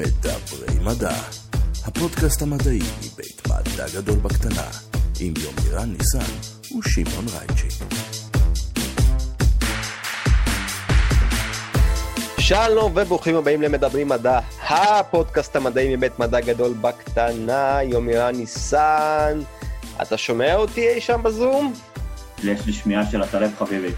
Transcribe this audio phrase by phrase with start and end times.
[0.00, 1.14] מדברי מדע,
[1.84, 4.68] הפודקאסט המדעי מבית מדע גדול בקטנה,
[5.20, 6.32] עם יומירן ניסן
[6.78, 7.84] ושמעון רייצ'י.
[12.38, 19.40] שלום וברוכים הבאים למדברים מדע, הפודקאסט המדעי מבית מדע גדול בקטנה, יומירן ניסן.
[20.02, 21.72] אתה שומע אותי אי שם בזום?
[22.44, 23.92] יש לי שמיעה של הטלף חביבי.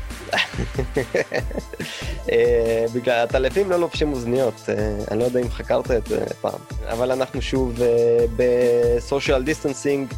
[2.32, 4.74] אה, בגלל הטלפיים לא לובשים אוזניות, אה,
[5.10, 6.58] אני לא יודע אם חקרת את זה פעם,
[6.88, 7.88] אבל אנחנו שוב אה,
[8.36, 10.14] ב social distancing.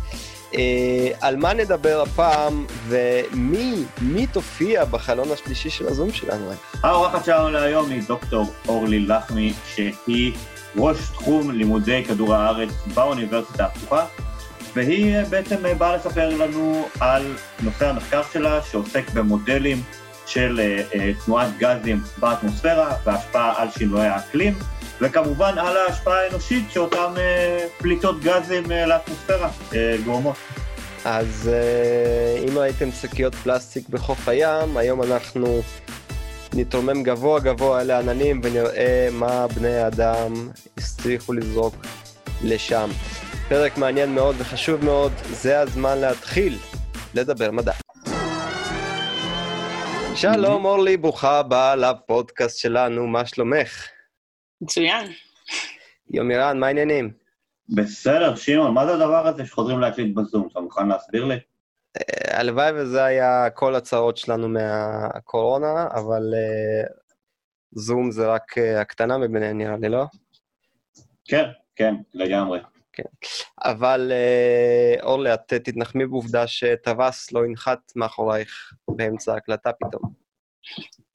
[1.20, 6.50] על מה נדבר הפעם, ומי מי תופיע בחלון השלישי של הזום שלנו?
[6.82, 10.32] האורחת שלנו להיום היא דוקטור אורלי לחמי, שהיא
[10.76, 14.04] ראש תחום לימודי כדור הארץ באוניברסיטה הפתוחה.
[14.74, 19.82] והיא בעצם באה לספר לנו על נושא המחקר שלה, שעוסק במודלים
[20.26, 24.54] של uh, uh, תנועת גזים באטמוספירה והשפעה על שינויי האקלים,
[25.00, 29.50] וכמובן על ההשפעה האנושית שאותן uh, פליטות גזים לאטמוספירה
[30.04, 30.36] גורמות.
[31.04, 31.50] אז
[32.48, 35.62] אם ראיתם שקיות פלסטיק בחוף הים, היום אנחנו
[36.54, 41.74] נתרומם גבוה גבוה אל העננים ונראה מה בני האדם הצליחו לזרוק
[42.44, 42.90] לשם.
[43.48, 46.58] פרק מעניין מאוד וחשוב מאוד, זה הזמן להתחיל
[47.14, 47.83] לדבר מדע.
[50.16, 53.88] שלום אורלי, ברוכה הבאה לפודקאסט שלנו, מה שלומך?
[54.60, 55.06] מצוין.
[56.10, 57.12] יומירן, מה העניינים?
[57.68, 60.48] בסדר, שמעון, מה זה הדבר הזה שחוזרים להקליט בזום?
[60.52, 61.34] אתה מוכן להסביר לי?
[61.96, 66.92] אה, הלוואי וזה היה כל הצרות שלנו מהקורונה, אבל uh,
[67.72, 70.04] זום זה רק uh, הקטנה מביניהם נראה לי, לא?
[71.24, 71.44] כן,
[71.76, 72.60] כן, לגמרי.
[72.94, 73.02] כן.
[73.64, 80.12] אבל אה, אורלי, את תתנחמי בעובדה שטווס לא ינחת מאחורייך באמצע ההקלטה פתאום.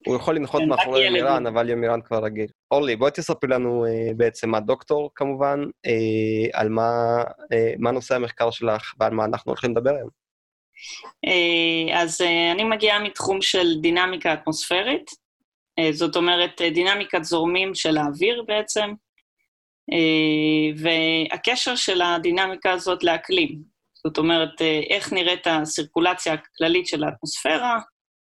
[0.06, 2.46] הוא יכול לנחות מאחורי ימירן, אבל ימירן כבר רגיל.
[2.70, 7.22] אורלי, בואי תספרי לנו אה, בעצם, את דוקטור כמובן, אה, על מה,
[7.78, 10.08] מה נושא המחקר שלך ועל מה אנחנו הולכים לדבר היום.
[11.94, 12.20] אז
[12.54, 15.10] אני מגיעה מתחום של דינמיקה אטמוספרית,
[15.92, 18.90] זאת אומרת, דינמיקת זורמים של האוויר בעצם,
[20.76, 23.70] והקשר של הדינמיקה הזאת לאקלים.
[24.04, 27.78] זאת אומרת, אה, איך נראית הסירקולציה הכללית של האטמוספירה,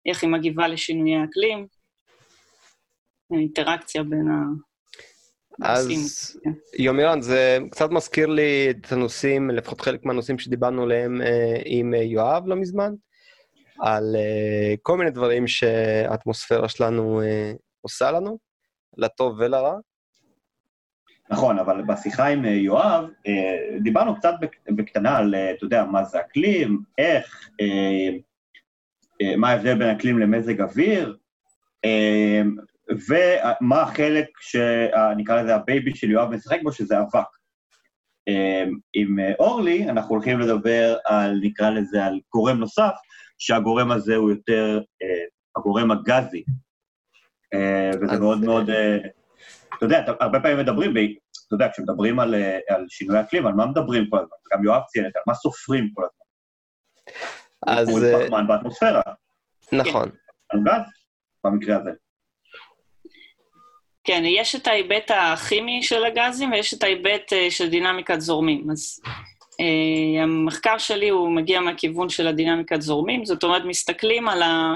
[0.05, 1.67] איך היא מגיבה לשינויי האקלים,
[3.31, 4.43] האינטראקציה בין ה...
[5.61, 5.89] אז
[6.79, 12.47] יומירן, זה קצת מזכיר לי את הנושאים, לפחות חלק מהנושאים שדיברנו עליהם אה, עם יואב
[12.47, 12.93] לא מזמן,
[13.79, 14.15] על
[14.81, 17.21] כל מיני דברים שהאטמוספירה שלנו
[17.81, 18.37] עושה לנו,
[18.97, 19.75] לטוב ולרע.
[21.31, 24.33] נכון, אבל בשיחה עם אה, יואב, אה, דיברנו קצת
[24.69, 27.49] בקטנה על, אה, אתה יודע, מה זה אקלים, איך,
[29.37, 31.17] מה ההבדל בין אקלים למזג אוויר,
[33.07, 37.27] ומה החלק שנקרא לזה ה baby של יואב משחק בו, שזה אבק.
[38.93, 42.93] עם אורלי, אנחנו הולכים לדבר על, נקרא לזה, על גורם נוסף,
[43.37, 44.81] שהגורם הזה הוא יותר
[45.55, 46.43] הגורם הגזי.
[48.01, 48.69] וזה מאוד מאוד...
[49.81, 50.93] אתה יודע, הרבה פעמים מדברים,
[51.47, 54.37] אתה יודע, כשמדברים על, אה, על שינוי אקלים, על מה מדברים כל הזמן?
[54.53, 57.77] גם יואב ציין את זה, על מה סופרים כל הזמן?
[57.77, 57.89] אז...
[57.89, 59.01] הוא אה, פחמן באטמוספירה.
[59.71, 60.09] נכון.
[60.49, 60.81] על גז,
[61.43, 61.89] במקרה הזה.
[64.03, 68.71] כן, יש את ההיבט הכימי של הגזים ויש את ההיבט uh, של דינמיקת זורמים.
[68.71, 74.75] אז uh, המחקר שלי הוא מגיע מהכיוון של הדינמיקת זורמים, זאת אומרת, מסתכלים על, ה,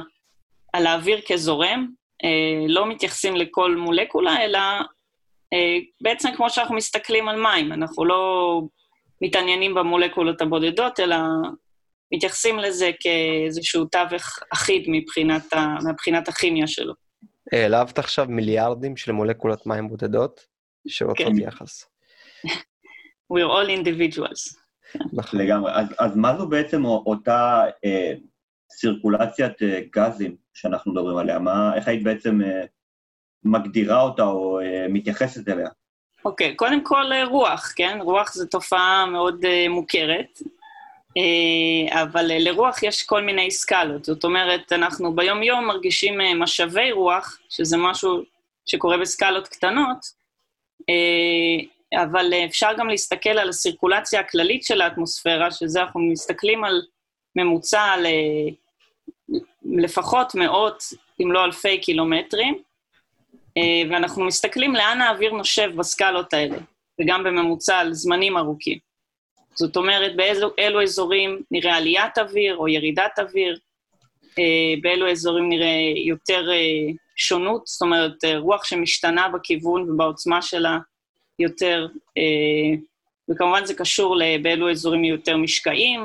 [0.73, 1.87] על האוויר כזורם,
[2.23, 2.27] uh,
[2.67, 4.81] לא מתייחסים לכל מולקולה, אלא אה,
[6.01, 8.61] בעצם כמו שאנחנו מסתכלים על מים, אנחנו לא
[9.21, 11.17] מתעניינים במולקולות הבודדות, אלא
[12.13, 16.93] מתייחסים לזה כאיזשהו תווך אחיד מבחינת, ה, מבחינת הכימיה שלו.
[17.51, 20.41] העלבת עכשיו מיליארדים של מולקולות מים בודדות
[20.88, 21.39] שרוצות כן.
[21.39, 21.85] יחס.
[23.33, 24.66] We're all individuals.
[25.13, 25.39] נכון.
[25.39, 25.72] לגמרי.
[25.73, 28.13] אז, אז מה זו בעצם אותה אה,
[28.72, 31.39] סירקולציית אה, גזים שאנחנו מדברים עליה?
[31.39, 32.66] מה, איך היית בעצם אה,
[33.45, 35.69] מגדירה אותה או uh, מתייחסת אליה?
[36.25, 37.97] אוקיי, okay, קודם כל אה, רוח, כן?
[38.02, 44.05] רוח זו תופעה מאוד uh, מוכרת, uh, אבל uh, לרוח יש כל מיני סקלות.
[44.05, 48.22] זאת אומרת, אנחנו ביום-יום מרגישים uh, משאבי רוח, שזה משהו
[48.66, 50.05] שקורה בסקלות קטנות,
[50.81, 56.81] uh, אבל uh, אפשר גם להסתכל על הסירקולציה הכללית של האטמוספירה, שזה אנחנו מסתכלים על
[57.35, 58.08] ממוצע ל...
[59.66, 60.84] לפחות מאות,
[61.22, 62.58] אם לא אלפי קילומטרים,
[63.90, 66.57] ואנחנו מסתכלים לאן האוויר נושב בסקלות האלה,
[67.02, 68.78] וגם בממוצע על זמנים ארוכים.
[69.55, 73.59] זאת אומרת, באילו אזורים נראה עליית אוויר או ירידת אוויר,
[74.40, 80.78] אה, באילו אזורים נראה יותר אה, שונות, זאת אומרת, רוח שמשתנה בכיוון ובעוצמה שלה
[81.40, 81.87] יותר,
[83.29, 86.02] וכמובן זה קשור באילו אזורים יהיו יותר משקעים,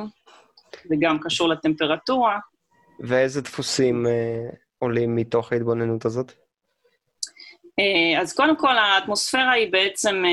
[0.90, 2.38] וגם קשור לטמפרטורה.
[3.00, 4.06] ואיזה דפוסים
[4.78, 6.32] עולים מתוך ההתבוננות הזאת?
[8.20, 10.24] אז קודם כל, האטמוספירה היא בעצם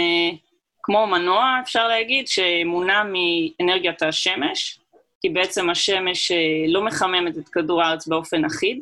[0.84, 4.80] כמו מנוע, אפשר להגיד, שמונע מאנרגיית השמש,
[5.22, 6.31] כי בעצם השמש
[6.68, 8.81] לא מחממת את כדור הארץ באופן אחיד.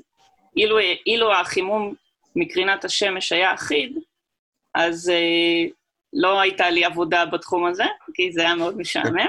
[0.58, 1.94] אילו, אילו החימום
[2.36, 3.98] מקרינת השמש היה אחיד,
[4.76, 5.70] אז אה,
[6.14, 9.28] לא הייתה לי עבודה בתחום הזה, כי זה היה מאוד משעמם.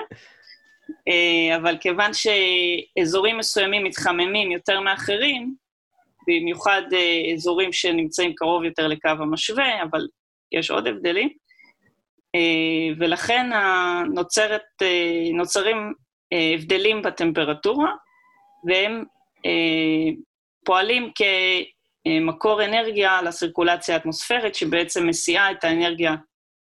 [1.08, 5.54] אה, אבל כיוון שאזורים מסוימים מתחממים יותר מאחרים,
[6.28, 10.06] במיוחד אה, אזורים שנמצאים קרוב יותר לקו המשווה, אבל
[10.52, 11.28] יש עוד הבדלים,
[12.34, 13.50] אה, ולכן
[14.14, 15.92] נוצרת, אה, נוצרים
[16.32, 17.92] הבדלים בטמפרטורה,
[18.68, 19.04] והם
[20.64, 26.14] פועלים כמקור אנרגיה לסירקולציה האטמוספרית, שבעצם מסיעה את האנרגיה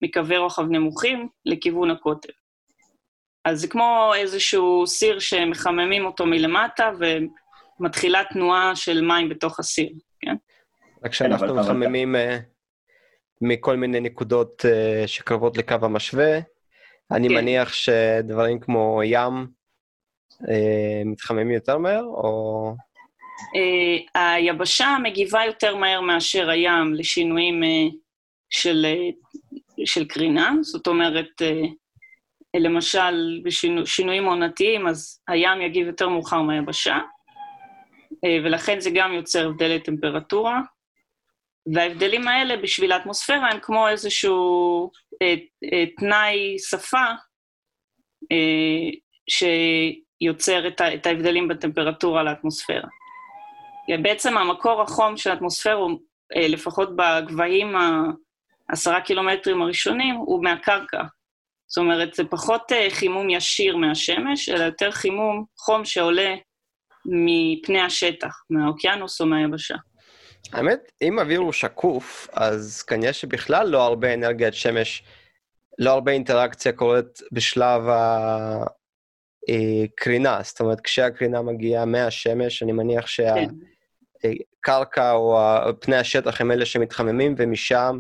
[0.02, 2.30] מקווי רוחב נמוכים לכיוון הקוטב.
[3.46, 6.92] אז זה כמו איזשהו סיר שמחממים אותו מלמטה,
[7.80, 9.90] ומתחילה תנועה של מים בתוך הסיר,
[10.20, 10.36] כן?
[11.06, 12.20] רק כשאנחנו כן, מחממים uh,
[13.42, 16.40] מכל מיני נקודות uh, שקרבות לקו המשווה,
[17.12, 17.36] אני כן.
[17.36, 19.48] מניח שדברים כמו ים
[20.34, 20.48] uh,
[21.06, 22.76] מתחממים יותר מהר, או...
[24.16, 27.62] היבשה מגיבה יותר מהר מאשר הים לשינויים
[28.50, 28.86] של,
[29.86, 31.42] של קרינה, זאת אומרת,
[32.58, 37.00] למשל, בשינויים עונתיים, אז הים יגיב יותר מאוחר מהיבשה,
[38.44, 40.62] ולכן זה גם יוצר הבדלי טמפרטורה.
[41.74, 47.06] וההבדלים האלה בשביל האטמוספירה הם כמו איזשהו uh, uh, תנאי שפה
[49.30, 52.88] שיוצר את, ההבדלים בטמפרטורה לאטמוספירה.
[54.02, 55.76] בעצם המקור החום של האטמוספירה,
[56.36, 57.76] אה, לפחות בגבהים
[58.70, 61.04] העשרה קילומטרים הראשונים, הוא מהקרקע.
[61.68, 66.36] זאת אומרת, זה פחות אה, חימום ישיר מהשמש, אלא יותר חימום, חום שעולה
[67.06, 69.76] מפני השטח, מהאוקיינוס או מהיבשה.
[70.54, 75.04] האמת, אם אוויר הוא שקוף, אז כנראה שבכלל לא הרבה אנרגיית שמש,
[75.80, 77.82] לא הרבה אינטראקציה קורית בשלב
[79.50, 80.40] הקרינה.
[80.44, 83.34] זאת אומרת, כשהקרינה מגיעה מהשמש, אני מניח שה...
[83.36, 83.50] כן.
[84.62, 85.40] קרקע או
[85.80, 88.00] פני השטח הם אלה שמתחממים, ומשם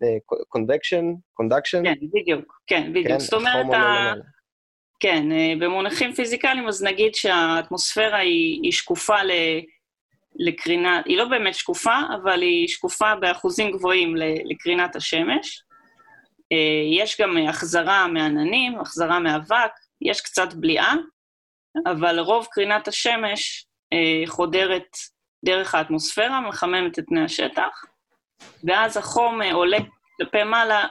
[0.00, 1.84] בקונדקשן, conduction?
[1.84, 3.08] כן, בדיוק, כן, בדיוק.
[3.08, 3.66] כן, זאת אומרת.
[5.00, 9.30] כן, אה, במונחים פיזיקליים, אז נגיד שהאטמוספירה היא, היא שקופה ל,
[10.34, 14.14] לקרינה, היא לא באמת שקופה, אבל היא שקופה באחוזים גבוהים
[14.44, 15.62] לקרינת השמש.
[16.52, 20.94] אה, יש גם החזרה מעננים, החזרה מאבק, יש קצת בליעה,
[21.86, 24.96] אבל רוב קרינת השמש אה, חודרת
[25.44, 27.84] דרך האטמוספירה, מחממת את פני השטח,
[28.64, 29.78] ואז החום עולה
[30.16, 30.86] כלפי מעלה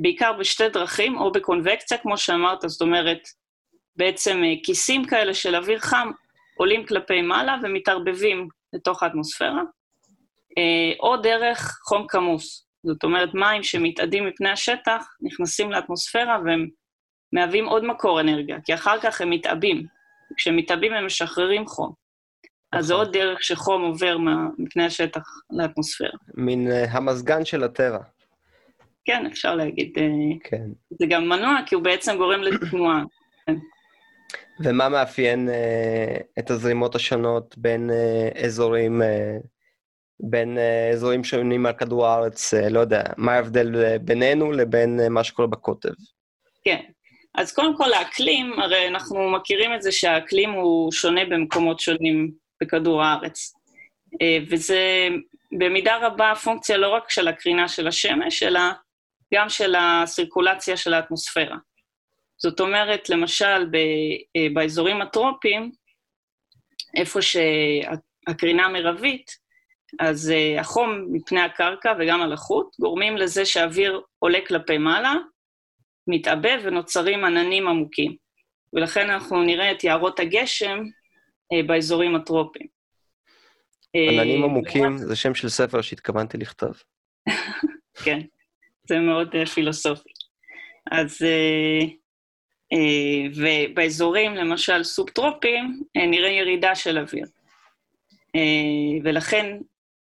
[0.00, 3.18] בעיקר בשתי דרכים, או בקונבקציה, כמו שאמרת, זאת אומרת,
[3.96, 6.10] בעצם אה, כיסים כאלה של אוויר חם
[6.56, 9.62] עולים כלפי מעלה ומתערבבים לתוך האטמוספירה,
[10.58, 12.66] אה, או דרך חום כמוס.
[12.86, 16.68] זאת אומרת, מים שמתאדים מפני השטח נכנסים לאטמוספירה והם
[17.32, 19.86] מהווים עוד מקור אנרגיה, כי אחר כך הם מתעבים.
[20.36, 21.92] כשהם מתעבים הם משחררים חום.
[22.72, 23.06] אז זה נכון.
[23.06, 24.16] עוד דרך שחום עובר
[24.58, 26.18] מפני השטח לאטמוספירה.
[26.34, 27.98] מין uh, המזגן של הטבע.
[29.04, 29.92] כן, אפשר להגיד.
[29.98, 30.66] Uh, כן.
[30.90, 33.02] זה גם מנוע, כי הוא בעצם גורם לתנועה.
[34.64, 39.46] ומה מאפיין uh, את הזרימות השונות בין uh, אזורים, uh,
[40.20, 45.08] בין uh, אזורים שונים על כדור הארץ, uh, לא יודע, מה ההבדל בינינו לבין uh,
[45.08, 45.92] מה שקורה בקוטב?
[46.64, 46.80] כן,
[47.34, 52.30] אז קודם כל האקלים, הרי אנחנו מכירים את זה שהאקלים הוא שונה במקומות שונים
[52.62, 53.54] בכדור הארץ.
[54.22, 55.08] אה, וזה
[55.58, 58.60] במידה רבה פונקציה לא רק של הקרינה של השמש, אלא
[59.34, 61.56] גם של הסירקולציה של האטמוספירה.
[62.42, 63.70] זאת אומרת, למשל,
[64.36, 65.70] אה, באזורים הטרופיים,
[66.96, 69.30] איפה שהקרינה מרבית,
[70.00, 75.14] אז אה, החום מפני הקרקע וגם הלחות גורמים לזה שהאוויר עולה כלפי מעלה,
[76.06, 78.16] מתעבה ונוצרים עננים עמוקים.
[78.72, 80.78] ולכן אנחנו נראה את יערות הגשם
[81.52, 82.66] אה, באזורים הטרופיים.
[83.94, 86.82] עננים עמוקים זה שם של ספר שהתכוונתי לכתוב.
[88.04, 88.20] כן,
[88.88, 90.08] זה מאוד אה, פילוסופי.
[90.90, 91.86] אז, אה,
[92.72, 97.26] אה, ובאזורים, למשל סובטרופיים, אה, נראה ירידה של אוויר.
[98.36, 99.58] אה, ולכן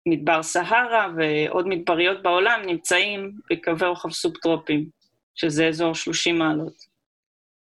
[0.08, 5.00] מדבר סהרה ועוד מדבריות בעולם נמצאים בקווי רוחב סובטרופיים.
[5.40, 6.90] שזה אזור 30 מעלות.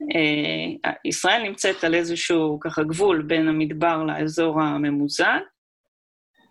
[0.04, 5.40] Uh, ישראל נמצאת על איזשהו ככה גבול בין המדבר לאזור הממוזג,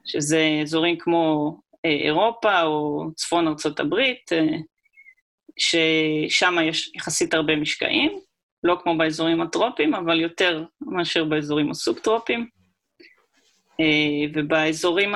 [0.05, 4.31] שזה אזורים כמו אירופה או צפון ארצות הברית,
[5.59, 8.19] ששם יש יחסית הרבה משקעים,
[8.65, 12.49] לא כמו באזורים הטרופיים, אבל יותר מאשר באזורים הסובטרופיים.
[14.35, 15.15] ובאזורים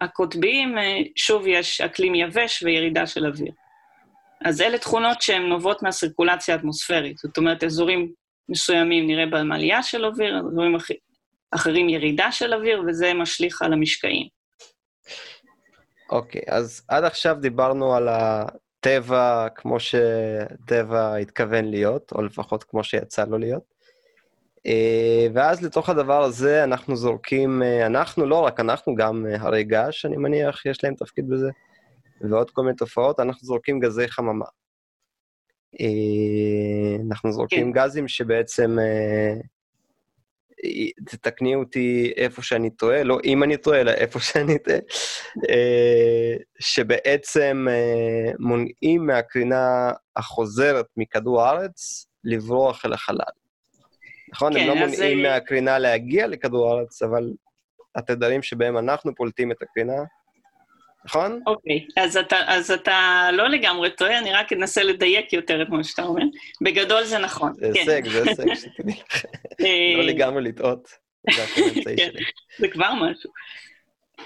[0.00, 0.74] הקוטביים,
[1.16, 3.52] שוב יש אקלים יבש וירידה של אוויר.
[4.44, 7.18] אז אלה תכונות שהן נובעות מהסירקולציה האטמוספרית.
[7.18, 8.12] זאת אומרת, אזורים
[8.48, 10.76] מסוימים נראה בהם עלייה של אוויר, אזורים
[11.50, 14.26] אחרים ירידה של אוויר, וזה משליך על המשקעים.
[16.10, 22.84] אוקיי, okay, אז עד עכשיו דיברנו על הטבע כמו שטבע התכוון להיות, או לפחות כמו
[22.84, 23.80] שיצא לו להיות.
[24.66, 29.64] אה, ואז לתוך הדבר הזה אנחנו זורקים, אה, אנחנו, לא רק אנחנו, גם אה, הרי
[29.64, 31.50] געש, אני מניח, יש להם תפקיד בזה,
[32.20, 34.44] ועוד כל מיני תופעות, אנחנו זורקים גזי חממה.
[37.08, 37.82] אנחנו זורקים כן.
[37.82, 38.76] גזים שבעצם
[41.06, 44.78] תתקני אותי איפה שאני טועה, לא אם אני טועה, אלא איפה שאני טועה,
[45.50, 53.32] אה, שבעצם אה, מונעים מהקרינה החוזרת מכדור הארץ לברוח אל החלל.
[54.32, 54.52] נכון?
[54.52, 55.32] כן, הם לא מונעים אז...
[55.32, 57.32] מהקרינה להגיע לכדור הארץ, אבל
[57.94, 60.02] התדרים שבהם אנחנו פולטים את הקרינה,
[61.04, 61.42] נכון?
[61.46, 65.84] אוקיי, אז אתה, אז אתה לא לגמרי טועה, אני רק אנסה לדייק יותר את מה
[65.84, 66.22] שאתה אומר.
[66.60, 67.80] בגדול זה נכון, זה כן.
[67.80, 69.24] הישג, זה הישג, שתדעי לך.
[69.60, 70.88] אה, לא לגמרי לטעות,
[71.34, 72.24] זה האמצעי כן, שלי.
[72.58, 73.30] זה כבר משהו.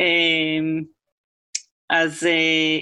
[0.00, 0.82] אמ,
[1.90, 2.78] אז אה,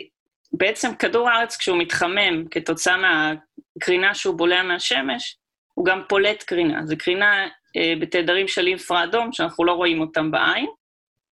[0.53, 5.37] בעצם כדור הארץ, כשהוא מתחמם כתוצאה מהקרינה שהוא בולע מהשמש,
[5.75, 6.87] הוא גם פולט קרינה.
[6.87, 10.67] זו קרינה אה, בתדרים של אינפרה אדום, שאנחנו לא רואים אותם בעין,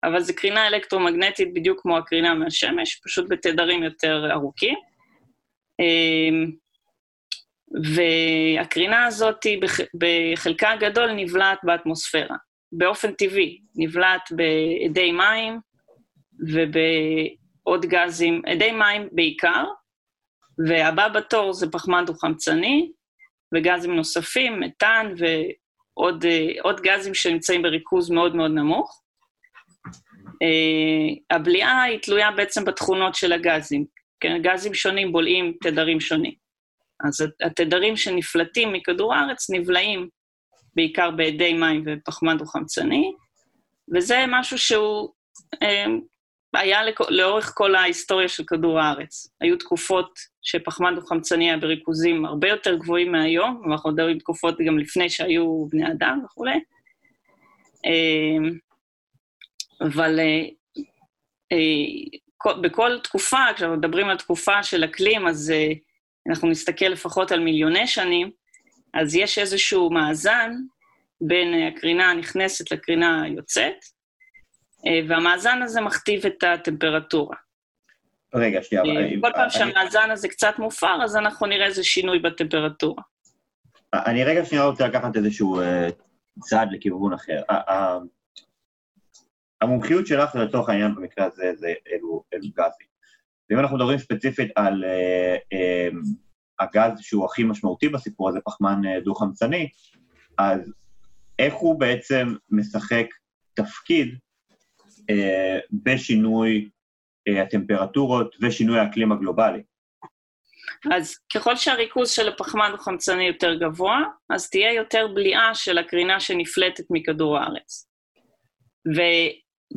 [0.04, 4.74] אבל זו קרינה אלקטרומגנטית בדיוק כמו הקרינה מהשמש, פשוט בתדרים יותר ארוכים.
[5.80, 6.50] אמ,
[7.94, 9.46] והקרינה הזאת
[9.94, 12.36] בחלקה הגדול נבלעת באטמוספירה,
[12.72, 15.60] באופן טבעי, נבלעת באדי מים
[16.48, 19.64] ובעוד גזים, אדי מים בעיקר,
[20.68, 22.90] והבא בתור זה פחמן דו-חמצני,
[23.54, 28.99] וגזים נוספים, מתאן ועוד גזים שנמצאים בריכוז מאוד מאוד נמוך.
[30.44, 33.84] Uh, הבליעה היא תלויה בעצם בתכונות של הגזים.
[34.20, 36.32] כן, גזים שונים בולעים תדרים שונים.
[37.04, 40.08] אז התדרים שנפלטים מכדור הארץ נבלעים
[40.74, 43.12] בעיקר באדי מים ופחמן דו-חמצני,
[43.94, 45.08] וזה משהו שהוא
[45.54, 45.58] uh,
[46.54, 49.32] היה לאורך כל ההיסטוריה של כדור הארץ.
[49.40, 55.10] היו תקופות שפחמן דו-חמצני היה בריכוזים הרבה יותר גבוהים מהיום, ואנחנו מדברים תקופות גם לפני
[55.10, 56.60] שהיו בני אדם וכולי.
[59.80, 60.44] אבל אה,
[61.52, 65.72] אה, בכל תקופה, כשאנחנו מדברים על תקופה של אקלים, אז אה,
[66.28, 68.30] אנחנו נסתכל לפחות על מיליוני שנים,
[68.94, 70.52] אז יש איזשהו מאזן
[71.20, 73.74] בין הקרינה הנכנסת לקרינה היוצאת,
[75.08, 77.36] והמאזן הזה מכתיב את הטמפרטורה.
[78.34, 78.82] רגע, שנייה.
[79.20, 83.02] כל פעם שהמאזן הזה קצת מופר, אז אנחנו נראה איזה שינוי בטמפרטורה.
[83.94, 85.60] אני רגע שנייה רוצה לקחת איזשהו
[86.40, 87.42] צעד לכיוון אחר.
[89.60, 92.86] המומחיות שלך לצורך העניין במקרה הזה זה אלו, אלו גזים.
[93.50, 95.88] ואם אנחנו מדברים ספציפית על אה, אה,
[96.60, 99.68] הגז שהוא הכי משמעותי בסיפור הזה, פחמן אה, דו-חמצני,
[100.38, 100.72] אז
[101.38, 103.06] איך הוא בעצם משחק
[103.54, 104.18] תפקיד
[105.10, 106.68] אה, בשינוי
[107.28, 109.62] אה, הטמפרטורות ושינוי האקלים הגלובלי?
[110.92, 116.84] אז ככל שהריכוז של הפחמן דו-חמצני יותר גבוה, אז תהיה יותר בליעה של הקרינה שנפלטת
[116.90, 117.86] מכדור הארץ.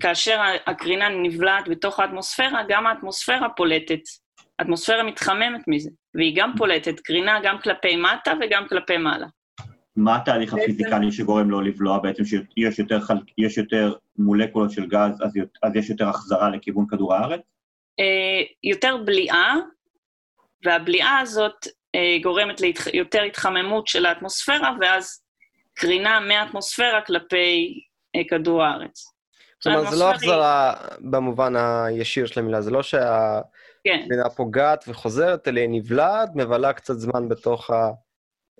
[0.01, 3.99] כאשר הקרינה נבלעת בתוך האטמוספירה, גם האטמוספירה פולטת.
[4.59, 9.27] האטמוספירה מתחממת מזה, והיא גם פולטת קרינה גם כלפי מטה וגם כלפי מעלה.
[9.95, 13.15] מה התהליך הפיזיקלי שגורם לו לבלוע בעצם, שיש יותר, חל...
[13.57, 15.31] יותר מולקולות של גז, אז,
[15.63, 17.41] אז יש יותר החזרה לכיוון כדור הארץ?
[17.99, 19.55] אה, יותר בליעה,
[20.65, 23.37] והבליעה הזאת אה, גורמת ליותר להתח...
[23.39, 25.23] התחממות של האטמוספירה, ואז
[25.73, 27.79] קרינה מהאטמוספירה כלפי
[28.15, 29.12] אה, כדור הארץ.
[29.63, 34.35] זאת אומרת, זה לא החזרה במובן הישיר של המילה, זה לא שהמדינה כן.
[34.35, 37.69] פוגעת וחוזרת, אלא היא נבלעת, מבלה קצת זמן בתוך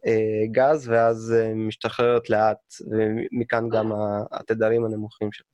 [0.03, 2.57] הגז, ואז אה, משתחררת לאט,
[2.91, 3.91] ומכאן גם
[4.31, 5.47] התדרים הנמוכים שלה.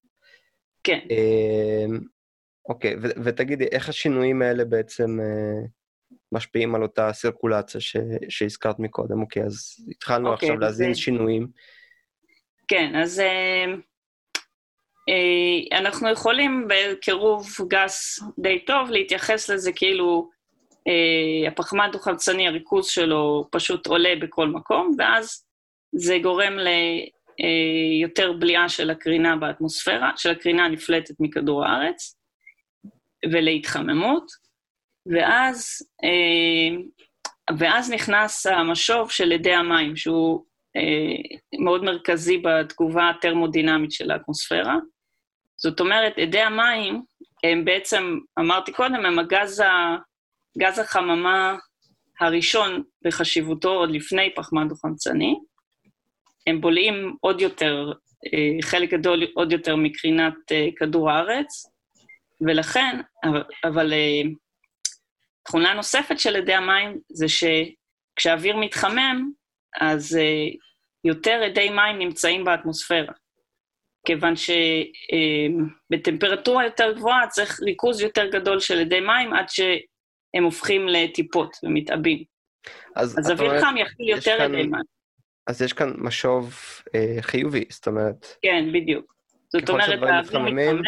[0.84, 1.00] כן.
[1.10, 2.00] אמ,
[2.70, 5.66] אוקיי, ותגידי, איך השינויים האלה בעצם אה,
[6.32, 7.82] משפיעים על אותה סירקולציה
[8.30, 9.22] שהזכרת מקודם?
[9.22, 11.48] אוקיי, אז התחלנו אוקיי, עכשיו להזין שינויים.
[12.68, 13.22] כן, אז...
[15.10, 20.30] אה, אנחנו יכולים בקירוב גס די טוב להתייחס לזה כאילו
[20.88, 25.46] אה, הפחמן דו-חמצני, הריכוז שלו פשוט עולה בכל מקום, ואז
[25.96, 32.20] זה גורם ליותר אה, בליעה של הקרינה באטמוספירה, של הקרינה הנפלטת מכדור הארץ.
[33.32, 34.32] ולהתחממות,
[35.06, 35.66] ואז,
[36.04, 36.82] אה,
[37.60, 44.76] ואז נכנס המשוב של אדי המים, שהוא אה, מאוד מרכזי בתגובה הטרמודינמית של האטמוספירה.
[45.62, 47.02] זאת אומרת, אדי המים
[47.44, 49.98] הם בעצם, אמרתי קודם, הם הגז, ה,
[50.58, 51.58] גז החממה
[52.20, 55.36] הראשון בחשיבותו עוד לפני פחמן דו-חמצני.
[56.48, 57.92] הם בולעים עוד יותר,
[58.34, 61.66] אה, חלק גדול עוד יותר מקרינת אה, כדור הארץ,
[62.42, 63.94] ולכן, אבל, אבל
[65.44, 69.32] תכונה נוספת של אדי המים זה שכשהאוויר מתחמם,
[69.82, 70.20] אז
[71.04, 73.14] יותר אדי מים נמצאים באטמוספירה.
[74.10, 74.34] כיוון
[75.90, 82.24] שבטמפרטורה יותר גבוהה צריך ריכוז יותר גדול של אדי מים עד שהם הופכים לטיפות ומתעבים.
[82.96, 84.82] אז, אז אוויר חם יכיל יותר כאן, אדי מים.
[85.48, 86.56] אז יש כאן משוב
[86.96, 88.36] אה, חיובי, זאת אומרת...
[88.42, 89.14] כן, בדיוק.
[89.50, 90.82] זאת אומרת, האוויר מתחמם...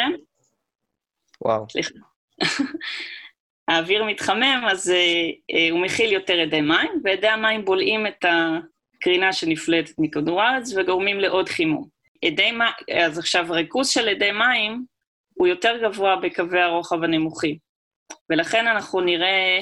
[1.42, 1.66] וואו.
[1.70, 1.94] סליחה.
[3.68, 9.34] האוויר מתחמם, אז אה, אה, הוא מכיל יותר אדי מים, ואדי המים בולעים את הקרינה
[9.34, 12.01] שנפלטת מכדור הארץ וגורמים לעוד חימום.
[12.28, 14.86] אדי מים, אז עכשיו, ריכוז של אדי מים
[15.34, 17.58] הוא יותר גבוה בקווי הרוחב הנמוכים,
[18.30, 19.60] ולכן אנחנו נראה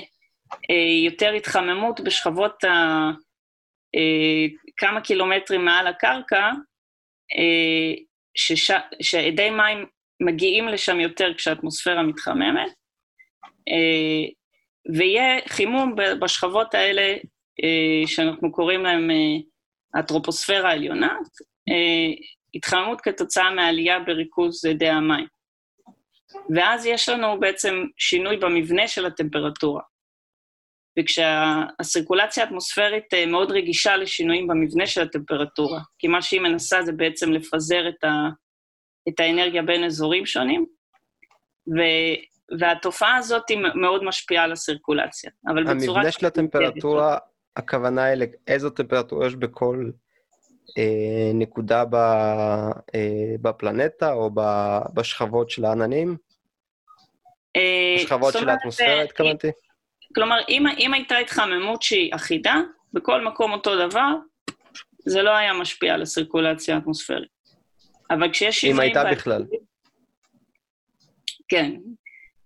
[0.69, 2.69] אה, יותר התחממות בשכבות ה...
[3.95, 4.45] אה,
[4.77, 6.51] כמה קילומטרים מעל הקרקע,
[7.37, 7.93] אה,
[8.35, 8.71] שש...
[9.01, 9.85] שאדי מים
[10.21, 12.71] מגיעים לשם יותר כשהאטמוספירה מתחממת,
[13.69, 14.27] אה,
[14.95, 17.15] ויהיה חימום בשכבות האלה,
[17.63, 19.09] אה, שאנחנו קוראים להן
[19.95, 21.17] הטרופוספירה העליונה,
[22.55, 25.27] התחממות כתוצאה מעלייה בריכוז אדי המים.
[26.55, 29.81] ואז יש לנו בעצם שינוי במבנה של הטמפרטורה.
[30.99, 37.89] וכשהסירקולציה האטמוספרית מאוד רגישה לשינויים במבנה של הטמפרטורה, כי מה שהיא מנסה זה בעצם לפזר
[37.89, 38.29] את, ה,
[39.09, 40.65] את האנרגיה בין אזורים שונים,
[41.67, 41.79] ו,
[42.59, 45.97] והתופעה הזאת היא מאוד משפיעה על הסירקולציה, אבל בצורה...
[45.97, 47.17] המבנה של הטמפרטורה,
[47.55, 49.91] הכוונה היא לאיזו טמפרטורה יש בכל אה,
[51.33, 54.31] נקודה ב, אה, בפלנטה או
[54.93, 56.17] בשכבות של העננים?
[57.55, 59.47] אה, בשכבות של האטמוספירה אה, התכוונתי?
[60.15, 62.55] כלומר, אם, אם הייתה התחממות שהיא אחידה,
[62.93, 64.13] בכל מקום אותו דבר,
[65.05, 67.29] זה לא היה משפיע על הסירקולציה האטמוספרית.
[68.11, 68.91] אבל כשיש שינויים...
[68.91, 69.45] אם הייתה בכלל.
[71.47, 71.71] כן,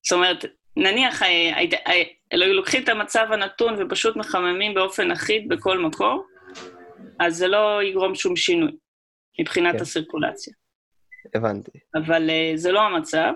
[0.04, 0.46] זאת אומרת,
[0.78, 6.24] נניח, אה, אה, היו לוקחים את המצב הנתון ופשוט מחממים באופן אחיד בכל מקום,
[7.20, 8.72] אז זה לא יגרום שום שינוי
[9.40, 9.82] מבחינת כן.
[9.82, 10.54] הסירקולציה.
[11.36, 11.72] הבנתי.
[11.96, 13.34] אבל uh, זה לא המצב.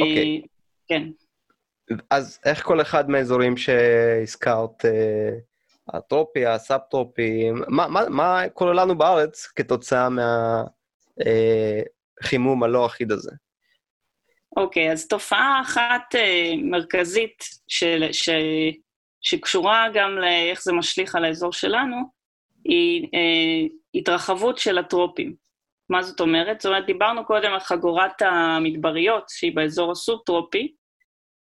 [0.00, 0.42] אוקיי.
[0.88, 1.02] כן.
[2.10, 4.84] אז איך כל אחד מהאזורים שהזכרת,
[5.88, 10.08] הטרופי, הסאב-טרופי, מה, מה, מה קורה לנו בארץ כתוצאה
[11.18, 13.30] מהחימום הלא אחיד הזה?
[14.56, 16.18] אוקיי, okay, אז תופעה אחת uh,
[16.70, 18.28] מרכזית של, ש,
[19.24, 21.96] שקשורה גם לאיך זה משליך על האזור שלנו,
[22.64, 25.34] היא uh, התרחבות של הטרופים.
[25.90, 26.60] מה זאת אומרת?
[26.60, 30.72] זאת אומרת, דיברנו קודם על חגורת המדבריות, שהיא באזור הסוב-טרופי,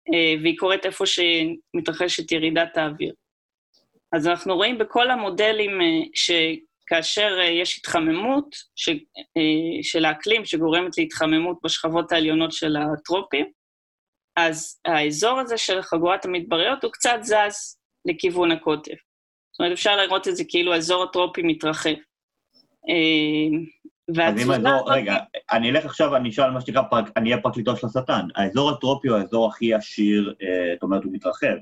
[0.09, 3.13] uh, והיא קורית איפה שמתרחשת ירידת האוויר.
[4.13, 6.31] אז אנחנו רואים בכל המודלים uh, ש...
[6.93, 13.47] כאשר אה, יש התחממות ש, אה, של האקלים שגורמת להתחממות בשכבות העליונות של הטרופים,
[14.37, 18.95] אז האזור הזה של חגורת המדבריות הוא קצת זז לכיוון הקוטב.
[19.53, 21.95] זאת אומרת, אפשר לראות את זה כאילו האזור הטרופי מתרחב.
[22.89, 23.59] אה,
[24.27, 25.17] אז אם האזור, רגע,
[25.53, 26.83] אני אלך עכשיו, אני אשאל מה שנקרא,
[27.17, 28.27] אני אהיה פרקליטו של השטן.
[28.35, 30.35] האזור הטרופי הוא האזור הכי עשיר,
[30.75, 31.57] זאת אומרת, הוא מתרחב.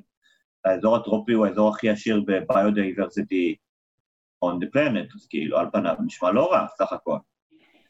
[0.65, 3.57] האזור הטרופי הוא האזור הכי עשיר ב biodiversity
[4.45, 7.17] on the planet, אז כאילו על פניו נשמע לא רע, סך הכל.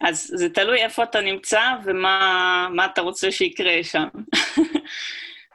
[0.00, 4.08] אז זה תלוי איפה אתה נמצא ומה אתה רוצה שיקרה שם.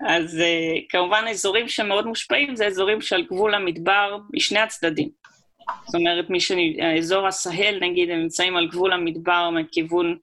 [0.08, 5.10] אז uh, כמובן אזורים שמאוד מושפעים זה אזורים שעל גבול המדבר משני הצדדים.
[5.86, 6.40] זאת אומרת, מי
[6.98, 10.18] אזור הסהל, נגיד, הם נמצאים על גבול המדבר מכיוון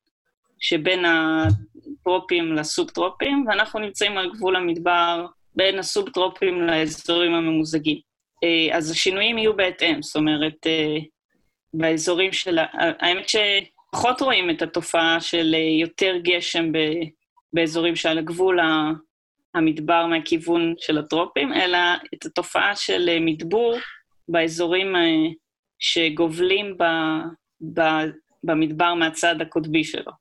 [0.61, 7.98] שבין הטרופים לסוב-טרופים, ואנחנו נמצאים על גבול המדבר בין הסוב-טרופים לאזורים הממוזגים.
[8.44, 10.96] אה, אז השינויים יהיו בהתאם, זאת אומרת, אה,
[11.74, 12.58] באזורים של...
[12.72, 13.28] האמת
[13.94, 16.72] שפחות רואים את התופעה של אה, יותר גשם
[17.52, 18.59] באזורים שעל הגבול
[19.55, 21.78] המדבר מהכיוון של הטרופים, אלא
[22.14, 23.76] את התופעה של מדבור
[24.28, 24.94] באזורים
[25.78, 26.85] שגובלים ב,
[27.74, 27.81] ב,
[28.44, 30.12] במדבר מהצד הקוטבי שלו.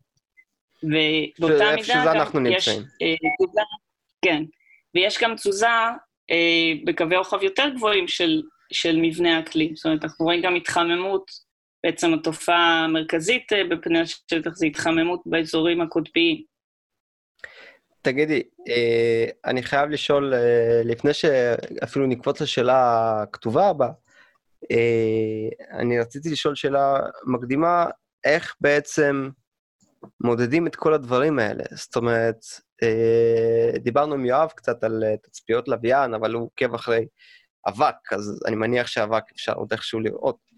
[0.84, 2.70] ובאותה מידה גם יש...
[2.70, 3.62] תזוזה,
[4.26, 4.44] כן,
[4.96, 5.68] ויש גם תזוזה
[6.32, 8.42] אה, בקווי רוחב יותר גבוהים של,
[8.74, 9.76] של מבנה האקלים.
[9.76, 11.32] זאת אומרת, אנחנו רואים גם התחממות,
[11.84, 16.52] בעצם התופעה המרכזית אה, בפני השטח זה התחממות באזורים הקוטביים.
[18.02, 23.92] תגידי, אה, אני חייב לשאול, אה, לפני שאפילו נקפוץ לשאלה הכתובה הבאה,
[24.72, 27.86] אה, אני רציתי לשאול שאלה מקדימה,
[28.24, 29.30] איך בעצם
[30.24, 31.64] מודדים את כל הדברים האלה?
[31.72, 32.46] זאת אומרת,
[33.80, 37.06] דיברנו עם יואב קצת על תצפיות לוויין, אבל הוא עוקב אחרי
[37.68, 40.51] אבק, אז אני מניח שאבק אפשר עוד איכשהו לראות.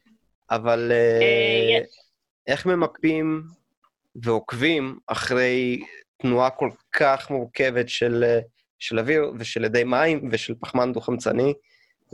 [0.55, 0.91] אבל
[2.47, 3.43] איך ממפים
[4.15, 5.83] ועוקבים אחרי
[6.17, 8.23] תנועה כל כך מורכבת של,
[8.79, 11.53] של אוויר ושל אדי מים ושל פחמן דו-חמצני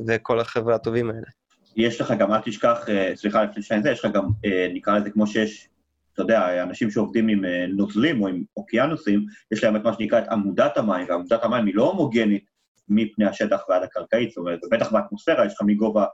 [0.08, 1.28] וכל החבר'ה הטובים האלה.
[1.76, 4.98] יש לך גם, אל תשכח, אה, סליחה, לפני שאני זה, יש לך גם, אה, נקרא
[4.98, 5.70] לזה כמו שיש,
[6.14, 10.20] אתה יודע, אנשים שעובדים עם אה, נוזלים או עם אוקיינוסים, יש להם את מה שנקרא
[10.20, 12.46] את עמודת המים, ועמודת המים היא לא הומוגנית
[12.90, 16.06] מפני השטח ועד הקרקעית, זאת אומרת, בטח באטמוספירה יש לך מגובה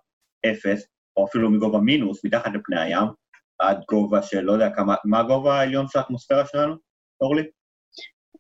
[0.46, 3.08] אפס, או אפילו מגובה מינוס, מתחת לפני הים,
[3.60, 6.76] עד גובה של, לא יודע כמה, מה הגובה העליון של האטמוספירה שלנו,
[7.22, 7.44] אורלי?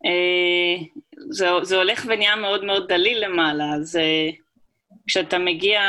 [0.05, 0.85] אה,
[1.29, 4.29] זה, זה הולך ונהיה מאוד מאוד דליל למעלה, אז אה,
[5.07, 5.81] כשאתה מגיע,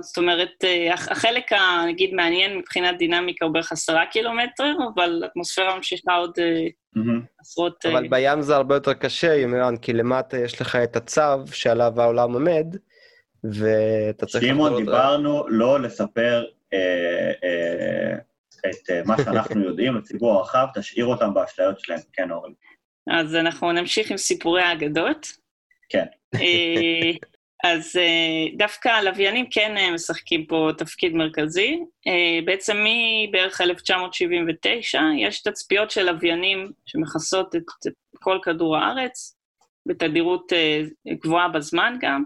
[0.00, 1.44] זאת אומרת, אה, החלק,
[1.86, 6.32] נגיד, מעניין מבחינת דינמיקה הוא בערך עשרה קילומטר, אבל האטמוספירה ממשיכה עוד.
[7.40, 7.86] עשרות...
[7.86, 12.32] אבל בים זה הרבה יותר קשה, ימירן, כי למטה יש לך את הצו שעליו העולם
[12.32, 12.76] עומד,
[13.44, 14.44] ואתה צריך...
[14.44, 18.16] שמעון, דיברנו לא לספר אה, אה,
[18.70, 22.54] את אה, מה שאנחנו יודעים לציבור הרחב, תשאיר אותם באשליות שלהם, כן, אורלי.
[23.10, 25.26] אז אנחנו נמשיך עם סיפורי האגדות.
[25.88, 26.04] כן.
[26.34, 27.10] אה,
[27.64, 31.78] אז אה, דווקא הלוויינים כן אה, משחקים פה תפקיד מרכזי.
[32.44, 37.62] בעצם מבערך 1979 יש תצפיות של לוויינים שמכסות את
[38.14, 39.36] כל כדור הארץ,
[39.86, 40.52] בתדירות
[41.08, 42.24] גבוהה בזמן גם,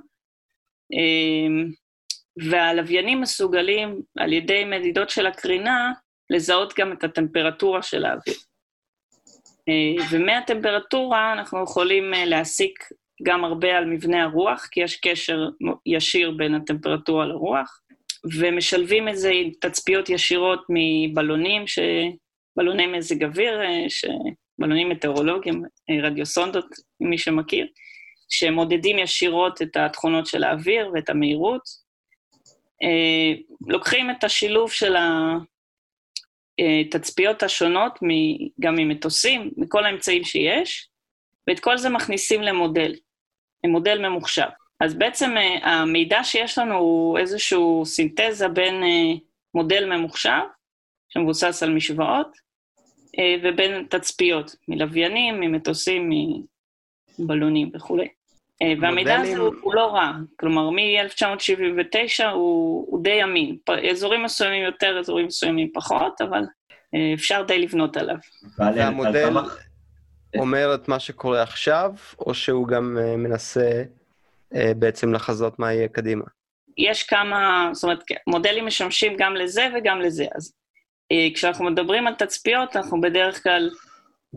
[2.50, 5.92] והלוויינים מסוגלים על ידי מדידות של הקרינה
[6.30, 8.36] לזהות גם את הטמפרטורה של האוויר.
[9.68, 12.78] אה, ומהטמפרטורה אנחנו יכולים אה, להסיק
[13.22, 15.48] גם הרבה על מבנה הרוח, כי יש קשר
[15.86, 17.80] ישיר בין הטמפרטורה לרוח,
[18.38, 21.78] ומשלבים את זה עם תצפיות ישירות מבלונים, ש...
[22.56, 24.04] בלוני מזג אוויר, אה, ש...
[24.58, 25.62] בלונים מטאורולוגיים,
[26.02, 26.66] רדיוסונדות,
[27.00, 27.66] מי שמכיר,
[28.38, 31.84] שמודדים ישירות את התכונות של האוויר ואת המהירות.
[33.66, 34.96] לוקחים את השילוב של
[36.58, 37.98] התצפיות השונות,
[38.60, 40.88] גם ממטוסים, מכל האמצעים שיש,
[41.46, 42.94] ואת כל זה מכניסים למודל,
[43.64, 44.48] למודל ממוחשב.
[44.80, 49.12] אז בעצם אה, המידע שיש לנו הוא איזושהי סינתזה בין אה,
[49.54, 50.40] מודל ממוחשב,
[51.08, 52.36] שמבוסס על משוואות,
[53.18, 56.10] אה, ובין תצפיות, מלוויינים, ממטוסים,
[57.18, 58.08] מבלונים וכולי.
[58.64, 63.56] אה, והמידע הזה הוא, הוא לא רע, כלומר, מ-1979 הוא, הוא די אמין.
[63.90, 66.42] אזורים מסוימים יותר, אזורים מסוימים פחות, אבל
[66.94, 68.16] אה, אפשר די לבנות עליו.
[68.58, 69.32] והמודל
[70.38, 73.82] אומר את מה שקורה עכשיו, או שהוא גם אה, מנסה
[74.76, 76.24] בעצם לחזות מה יהיה קדימה?
[76.78, 80.26] יש כמה, זאת אומרת, מודלים משמשים גם לזה וגם לזה.
[80.34, 80.52] אז
[81.34, 83.70] כשאנחנו מדברים על תצפיות, אנחנו בדרך כלל,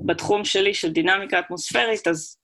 [0.05, 2.37] בתחום שלי של דינמיקה אטמוספרית, אז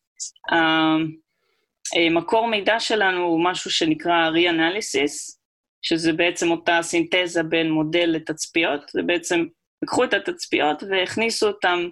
[2.12, 5.38] מקור מידע שלנו הוא משהו שנקרא re-analysis,
[5.82, 9.46] שזה בעצם אותה סינתזה בין מודל לתצפיות, זה בעצם
[9.84, 11.88] לקחו את התצפיות והכניסו אותם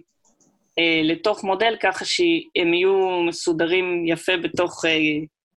[0.79, 4.99] אה, לתוך מודל ככה שהם יהיו מסודרים יפה בתוך אה,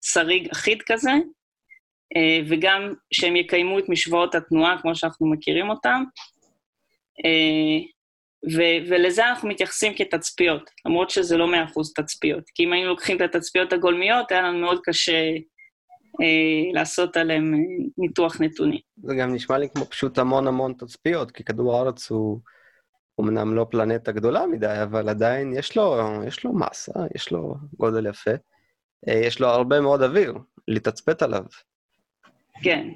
[0.01, 1.11] שריג אחיד כזה,
[2.15, 6.03] אה, וגם שהם יקיימו את משוואות התנועה כמו שאנחנו מכירים אותם.
[7.25, 7.90] אה,
[8.45, 12.43] ו- ולזה אנחנו מתייחסים כתצפיות, למרות שזה לא מאה אחוז תצפיות.
[12.55, 15.31] כי אם היינו לוקחים את התצפיות הגולמיות, היה לנו מאוד קשה
[16.21, 17.59] אה, לעשות עליהן אה,
[17.97, 18.79] ניתוח נתונים.
[19.03, 22.39] זה גם נשמע לי כמו פשוט המון המון תצפיות, כי כדור הארץ הוא
[23.21, 28.07] אמנם לא פלנטה גדולה מדי, אבל עדיין יש לו, יש לו מסה, יש לו גודל
[28.07, 28.31] יפה.
[29.07, 30.33] אה, יש לו הרבה מאוד אוויר
[30.67, 31.43] לתצפת עליו.
[32.63, 32.87] כן,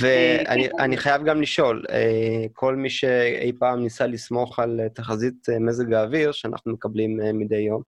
[0.00, 5.58] ואני חייב גם לשאול, אה, כל מי שאי פעם ניסה לסמוך על אה, תחזית אה,
[5.58, 7.82] מזג האוויר שאנחנו מקבלים מדי יום,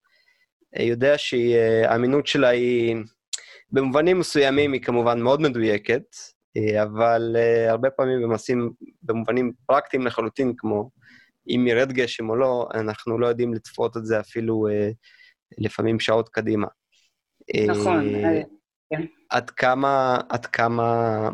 [0.78, 2.96] יודע שהאמינות שלה היא,
[3.72, 6.02] במובנים מסוימים היא כמובן מאוד מדויקת,
[6.82, 7.36] אבל
[7.68, 10.90] הרבה פעמים במעשים, במובנים פרקטיים לחלוטין, כמו
[11.48, 14.66] אם ירד גשם או לא, אנחנו לא יודעים לצפות את זה אפילו
[15.58, 16.66] לפעמים שעות קדימה.
[17.66, 18.04] נכון.
[18.90, 19.02] כן.
[19.30, 20.84] עד כמה, עד כמה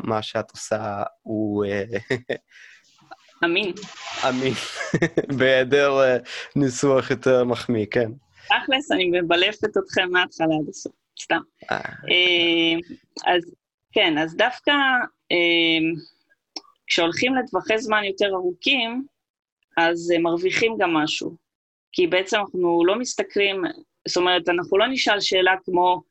[0.03, 1.65] מה שאת עושה הוא...
[1.65, 1.83] אה,
[3.43, 3.73] אמין.
[4.29, 4.53] אמין,
[5.37, 6.17] בהיעדר אה,
[6.55, 8.11] ניסוח יותר מחמיא, כן.
[8.45, 11.39] תכלס, אני מבלפת אתכם מההתחלה עד הסוף, סתם.
[11.71, 11.79] אה.
[13.25, 13.43] אז
[13.91, 14.71] כן, אז דווקא
[16.87, 19.05] כשהולכים לטווחי זמן יותר ארוכים,
[19.77, 21.35] אז מרוויחים גם משהו.
[21.91, 23.61] כי בעצם אנחנו לא מסתכלים,
[24.07, 26.01] זאת אומרת, אנחנו לא נשאל שאלה כמו,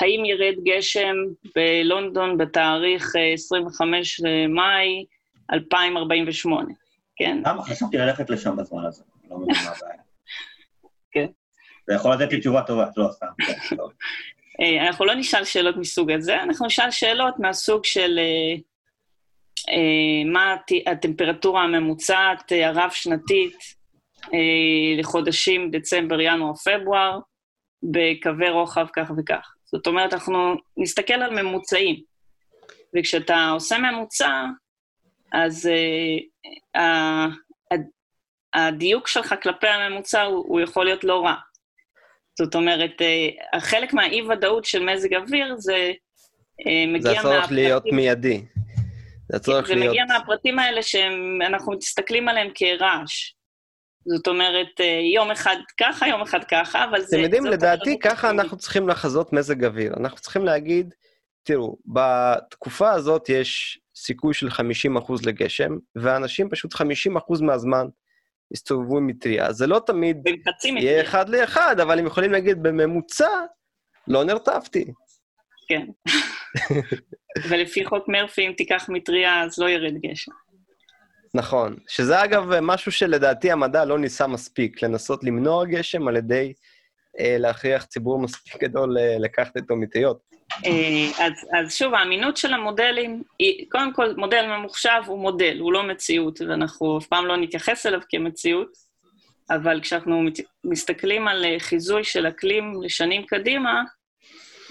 [0.00, 1.14] האם ירד גשם
[1.56, 5.04] בלונדון בתאריך 25 למאי
[5.52, 6.68] 2048,
[7.16, 7.42] כן?
[7.46, 9.02] למה חשבתי ללכת לשם בזמן הזה?
[9.30, 10.02] לא מבין מה הבעיה.
[11.12, 11.26] כן.
[11.88, 13.26] זה יכול לתת לי תשובה טובה, לא סתם.
[14.60, 18.54] אה, אנחנו לא נשאל שאלות מסוג הזה, אנחנו נשאל שאלות מהסוג של אה,
[19.74, 23.56] אה, מה הט- הטמפרטורה הממוצעת אה, הרב-שנתית
[24.34, 24.38] אה,
[24.98, 27.18] לחודשים דצמבר, ינואר, פברואר,
[27.82, 29.54] בקווי רוחב כך וכך.
[29.74, 31.96] זאת אומרת, אנחנו נסתכל על ממוצעים,
[32.96, 34.44] וכשאתה עושה ממוצע,
[35.32, 35.68] אז
[36.76, 37.28] ה- ה-
[38.54, 41.34] הדיוק שלך כלפי הממוצע הוא, הוא יכול להיות לא רע.
[42.38, 45.92] זאת אומרת, אה, חלק מהאי-ודאות של מזג אוויר זה
[46.66, 48.44] אה, מגיע זה הצורך מהפרטים- להיות מיידי.
[49.28, 49.90] זה הצורך זה להיות...
[49.90, 53.32] מגיע מהפרטים האלה שאנחנו מסתכלים עליהם כרעש.
[54.06, 57.16] זאת אומרת, אה, יום אחד ככה, יום אחד ככה, אבל זה...
[57.16, 58.40] אתם יודעים, לדעתי ככה הטבעית.
[58.40, 59.94] אנחנו צריכים לחזות מזג אוויר.
[59.96, 60.94] אנחנו צריכים להגיד,
[61.42, 64.52] תראו, בתקופה הזאת יש סיכוי של 50%
[65.26, 66.78] לגשם, ואנשים פשוט 50%
[67.42, 67.86] מהזמן
[68.54, 69.52] יסתובבו עם מטריה.
[69.52, 70.16] זה לא תמיד
[70.64, 73.30] יהיה אחד לאחד, אבל הם יכולים להגיד, בממוצע,
[74.08, 74.84] לא נרטבתי.
[75.68, 75.86] כן.
[77.48, 80.32] ולפי חוק מרפי, אם תיקח מטריה, אז לא ירד גשם.
[81.34, 81.76] נכון.
[81.88, 86.52] שזה אגב משהו שלדעתי המדע לא ניסה מספיק, לנסות למנוע גשם על ידי
[87.20, 90.18] אה, להכריח ציבור מספיק גדול אה, לקחת איתו מטריות.
[90.66, 95.72] אה, אז, אז שוב, האמינות של המודלים, היא, קודם כל, מודל ממוחשב הוא מודל, הוא
[95.72, 98.68] לא מציאות, ואנחנו אף פעם לא נתייחס אליו כמציאות,
[99.50, 103.82] אבל כשאנחנו מת- מסתכלים על אה, חיזוי של אקלים לשנים קדימה,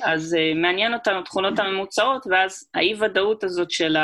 [0.04, 3.98] אז uh, מעניין אותנו תכונות הממוצעות, ואז האי-ודאות הזאת של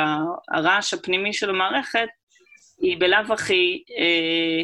[0.51, 2.07] הרעש הפנימי של המערכת,
[2.81, 4.63] היא בלאו הכי אה,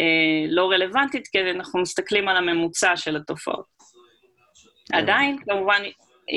[0.00, 3.64] אה, לא רלוונטית, כי אנחנו מסתכלים על הממוצע של התופעות.
[4.92, 5.82] עדיין, כמובן,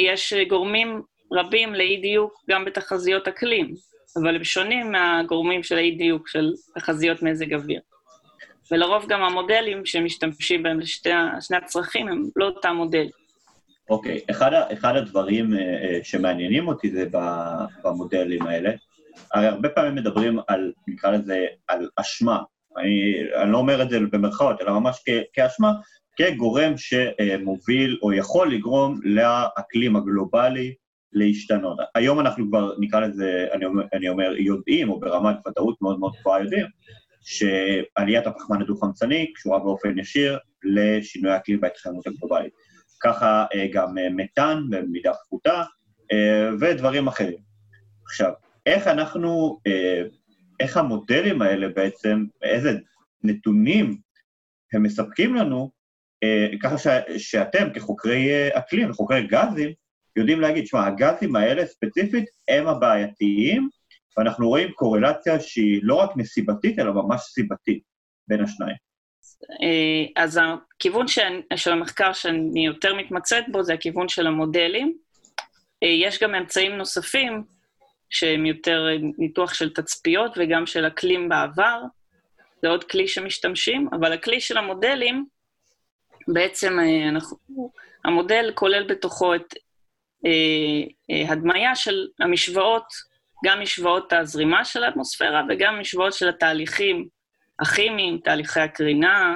[0.06, 1.02] יש גורמים
[1.32, 3.74] רבים לאי-דיוק גם בתחזיות אקלים,
[4.22, 7.82] אבל הם שונים מהגורמים של האי-דיוק של תחזיות מזג אוויר.
[8.72, 13.10] ולרוב גם המודלים שמשתמשים בהם לשני הצרכים הם לא אותם מודלים.
[13.90, 17.06] אוקיי, אחד, ה- אחד הדברים אה, שמעניינים אותי זה
[17.84, 18.72] במודלים האלה,
[19.34, 22.40] הרי הרבה פעמים מדברים על, נקרא לזה, על אשמה.
[22.78, 25.74] אני, אני לא אומר את זה במרכאות, אלא ממש כ, כאשמה,
[26.16, 30.74] כגורם שמוביל או יכול לגרום לאקלים הגלובלי
[31.14, 31.78] להשתנות.
[31.96, 36.14] היום אנחנו כבר, נקרא לזה, אני אומר, אני אומר יודעים, או ברמת ודאות מאוד מאוד
[36.20, 36.66] גבוהה יודעים,
[37.22, 42.54] שעליית הפחמן הדו-חמצני קשורה באופן ישיר לשינוי האקלים בהתחממות הגלובלית.
[43.02, 45.64] ככה אה, גם אה, מתאן במידה פחותה,
[46.12, 47.40] אה, ודברים אחרים.
[48.06, 48.32] עכשיו,
[48.66, 50.02] איך אנחנו, אה,
[50.60, 52.72] איך המודלים האלה בעצם, איזה
[53.24, 53.98] נתונים
[54.74, 55.72] הם מספקים לנו,
[56.24, 59.72] אה, ככה ש, שאתם כחוקרי אה, אקלים וחוקרי גזים,
[60.16, 63.70] יודעים להגיד, שמע, הגזים האלה ספציפית הם הבעייתיים,
[64.18, 67.84] ואנחנו רואים קורלציה שהיא לא רק נסיבתית, אלא ממש סיבתית
[68.28, 68.76] בין השניים.
[70.16, 74.98] אז הכיוון שאני- של המחקר שאני יותר מתמצאת בו זה הכיוון של המודלים.
[75.82, 77.44] יש גם אמצעים נוספים
[78.12, 81.82] שהם יותר אה, ניתוח של תצפיות וגם של אקלים בעבר.
[82.62, 85.26] זה עוד כלי שמשתמשים, אבל הכלי של המודלים,
[86.28, 87.38] בעצם אה, אנחנו,
[88.06, 89.54] המודל כולל בתוכו את
[90.26, 90.32] אה,
[91.12, 92.86] אה, הדמיה של המשוואות,
[93.46, 97.08] גם משוואות הזרימה של האטמוספירה וגם משוואות של התהליכים
[97.60, 99.36] הכימיים, תהליכי הקרינה,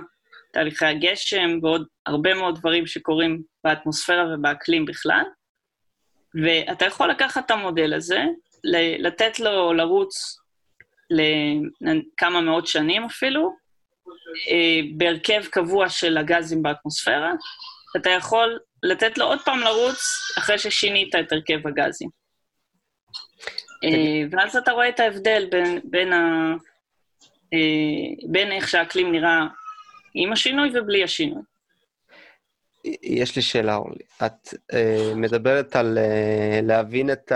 [0.53, 5.23] תהליכי הגשם ועוד הרבה מאוד דברים שקורים באטמוספירה ובאקלים בכלל.
[6.43, 8.23] ואתה יכול לקחת את המודל הזה,
[8.99, 10.39] לתת לו לרוץ
[11.09, 13.55] לכמה מאות שנים אפילו,
[14.49, 17.31] אה, בהרכב קבוע של הגזים באטמוספירה,
[17.97, 19.97] אתה יכול לתת לו עוד פעם לרוץ
[20.37, 22.09] אחרי ששינית את הרכב הגזים.
[23.83, 26.53] אה, ואז אתה רואה את ההבדל בין, בין, ה,
[27.53, 29.39] אה, בין איך שהאקלים נראה
[30.13, 31.41] עם השינוי ובלי השינוי.
[33.03, 34.03] יש לי שאלה, אורלי.
[34.25, 37.31] את uh, מדברת על uh, להבין את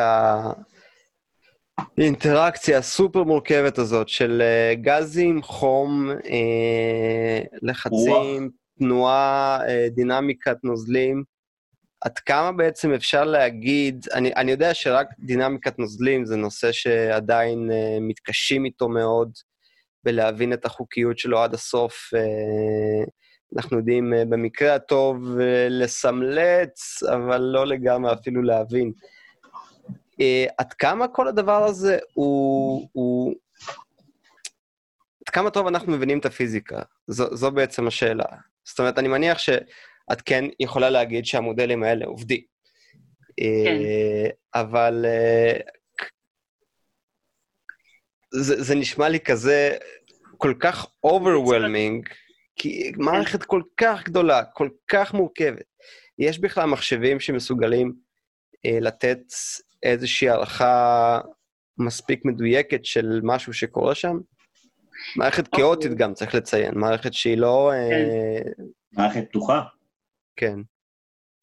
[1.97, 11.23] האינטראקציה הסופר מורכבת הזאת של uh, גזים, חום, uh, לחצים, תנועה, uh, דינמיקת נוזלים.
[12.01, 18.01] עד כמה בעצם אפשר להגיד, אני, אני יודע שרק דינמיקת נוזלים זה נושא שעדיין uh,
[18.01, 19.31] מתקשים איתו מאוד,
[20.03, 21.93] בלהבין את החוקיות שלו עד הסוף.
[22.15, 23.09] Uh,
[23.57, 28.91] אנחנו יודעים uh, במקרה הטוב uh, לסמלץ, אבל לא לגמרי אפילו להבין.
[30.21, 33.35] Uh, עד כמה כל הדבר הזה הוא, הוא...
[35.25, 36.81] עד כמה טוב אנחנו מבינים את הפיזיקה?
[37.07, 38.25] זו, זו בעצם השאלה.
[38.63, 39.49] זאת אומרת, אני מניח ש...
[40.11, 42.41] את כן יכולה להגיד שהמודלים האלה עובדים.
[43.37, 43.81] כן.
[44.53, 45.05] אבל
[48.31, 49.77] זה, זה נשמע לי כזה
[50.37, 52.13] כל כך overwhelming,
[52.55, 55.65] כי מערכת כל כך גדולה, כל כך מורכבת.
[56.19, 57.93] יש בכלל מחשבים שמסוגלים
[58.65, 59.19] אה, לתת
[59.83, 61.19] איזושהי הערכה
[61.77, 64.17] מספיק מדויקת של משהו שקורה שם?
[65.15, 65.59] מערכת אוקיי.
[65.59, 67.71] כאוטית גם, צריך לציין, מערכת שהיא לא...
[67.73, 67.89] אה,
[68.57, 68.63] כן.
[68.93, 69.61] מערכת פתוחה.
[70.35, 70.59] כן.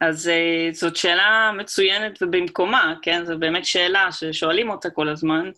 [0.01, 3.25] אז uh, זאת שאלה מצוינת ובמקומה, כן?
[3.25, 5.51] זו באמת שאלה ששואלים אותה כל הזמן.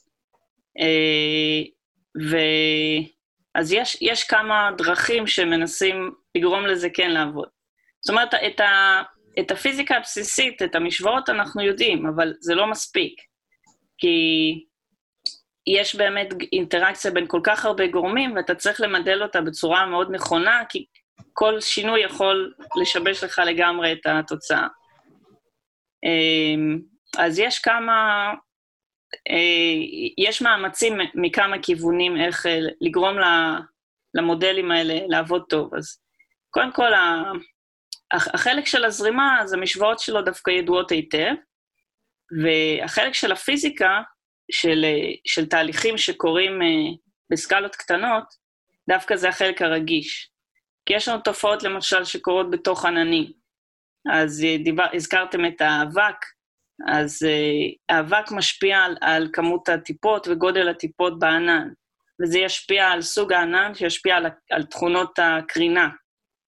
[0.79, 1.69] Uh,
[2.29, 2.37] ו...
[3.55, 7.47] אז יש, יש כמה דרכים שמנסים לגרום לזה כן לעבוד.
[8.01, 9.01] זאת אומרת, את, ה,
[9.39, 13.21] את הפיזיקה הבסיסית, את המשוואות אנחנו יודעים, אבל זה לא מספיק.
[13.97, 14.17] כי
[15.67, 20.63] יש באמת אינטראקציה בין כל כך הרבה גורמים, ואתה צריך למדל אותה בצורה מאוד נכונה,
[20.69, 20.85] כי
[21.33, 24.67] כל שינוי יכול לשבש לך לגמרי את התוצאה.
[26.05, 26.79] אמ,
[27.17, 28.29] אז יש כמה,
[29.29, 29.75] אה,
[30.17, 33.17] יש מאמצים מכמה כיוונים איך אה, לגרום
[34.13, 35.75] למודלים האלה לעבוד טוב.
[35.75, 35.99] אז
[36.49, 36.93] קודם כל,
[38.13, 41.33] החלק של הזרימה, אז המשוואות שלו דווקא ידועות היטב,
[42.43, 44.01] והחלק של הפיזיקה,
[44.51, 44.85] של,
[45.27, 46.67] של תהליכים שקורים אה,
[47.31, 48.23] בסקלות קטנות,
[48.89, 50.29] דווקא זה החלק הרגיש.
[50.85, 53.31] כי יש לנו תופעות, למשל, שקורות בתוך עננים.
[54.13, 56.25] אז אה, דיבר, הזכרתם את האבק,
[56.87, 61.69] אז uh, האבק משפיע על, על כמות הטיפות וגודל הטיפות בענן,
[62.21, 65.89] וזה ישפיע על סוג הענן, שישפיע על, על תכונות הקרינה.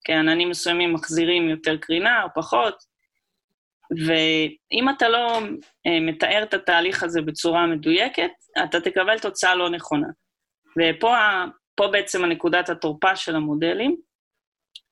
[0.03, 2.83] כי עננים מסוימים מחזירים יותר קרינה או פחות,
[4.05, 8.31] ואם אתה לא uh, מתאר את התהליך הזה בצורה מדויקת,
[8.63, 10.07] אתה תקבל תוצאה לא נכונה.
[10.77, 13.95] ופה בעצם הנקודת התורפה של המודלים,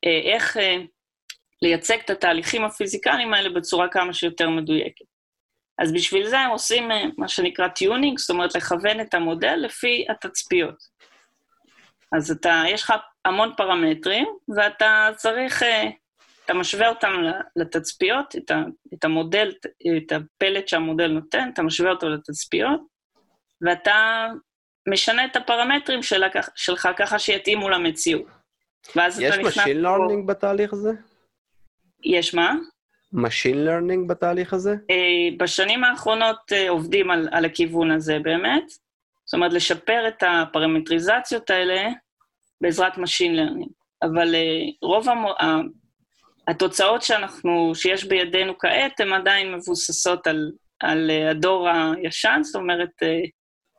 [0.05, 0.59] uh, איך uh,
[1.61, 5.05] לייצג את התהליכים הפיזיקליים האלה בצורה כמה שיותר מדויקת.
[5.79, 10.98] אז בשביל זה הם עושים מה שנקרא tuning, זאת אומרת לכוון את המודל לפי התצפיות.
[12.11, 12.93] אז אתה, יש לך
[13.25, 15.89] המון פרמטרים, ואתה צריך, אה,
[16.45, 17.13] אתה משווה אותם
[17.55, 19.51] לתצפיות, את, ה, את המודל,
[19.97, 22.81] את הפלט שהמודל נותן, אתה משווה אותו לתצפיות,
[23.61, 24.27] ואתה
[24.89, 26.23] משנה את הפרמטרים של,
[26.55, 28.27] שלך ככה שיתאימו למציאות.
[28.95, 29.57] ואז אתה נכנס...
[29.57, 30.91] יש Machine Learning בתהליך הזה?
[32.03, 32.55] יש מה?
[33.15, 34.73] Machine Learning בתהליך הזה?
[34.73, 38.63] Uh, בשנים האחרונות uh, עובדים על, על הכיוון הזה באמת.
[39.29, 41.89] זאת אומרת, לשפר את הפרמטריזציות האלה
[42.61, 43.69] בעזרת Machine Learning.
[44.01, 45.43] אבל uh, רוב המו, uh,
[46.47, 52.89] התוצאות שאנחנו, שיש בידינו כעת, הן עדיין מבוססות על, על uh, הדור הישן, זאת אומרת,
[53.03, 53.29] uh,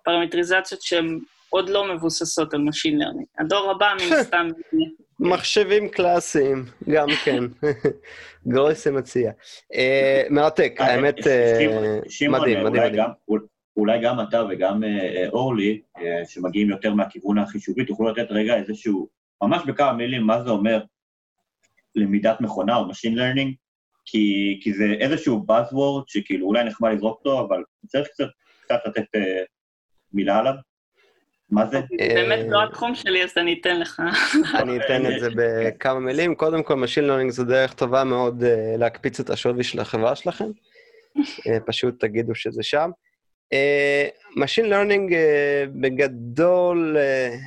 [0.04, 3.42] פרמטריזציות שהן עוד לא מבוססות על Machine Learning.
[3.44, 4.48] הדור הבא, מן הסתם...
[5.20, 7.44] מחשבים קלאסיים, גם כן.
[8.48, 9.32] גרויסה מציע.
[9.74, 11.66] אה, מרתק, אה, האמת, אה,
[12.28, 13.04] מדהים, מדהים, מדהים.
[13.76, 14.82] אולי גם אתה וגם
[15.28, 15.80] אורלי,
[16.28, 19.08] שמגיעים יותר מהכיוון החישובי, תוכלו לתת רגע איזשהו,
[19.42, 20.82] ממש בכמה מילים, מה זה אומר
[21.94, 23.54] למידת מכונה או Machine Learning,
[24.04, 28.28] כי, כי זה איזשהו Buzzword שכאילו אולי נחמד לזרוק אותו, אבל צריך קצת,
[28.64, 29.06] קצת לתת
[30.12, 30.54] מילה עליו.
[31.50, 31.80] מה זה?
[31.80, 34.02] זה באמת לא התחום שלי, אז אני אתן לך.
[34.54, 36.34] אני אתן את זה בכמה מילים.
[36.34, 40.44] קודם כל, Machine Learning זו דרך טובה מאוד אה, להקפיץ את השווי של החברה שלכם.
[41.46, 42.90] אה, פשוט תגידו שזה שם.
[43.52, 45.12] אה, Machine Learning
[45.80, 46.96] בגדול,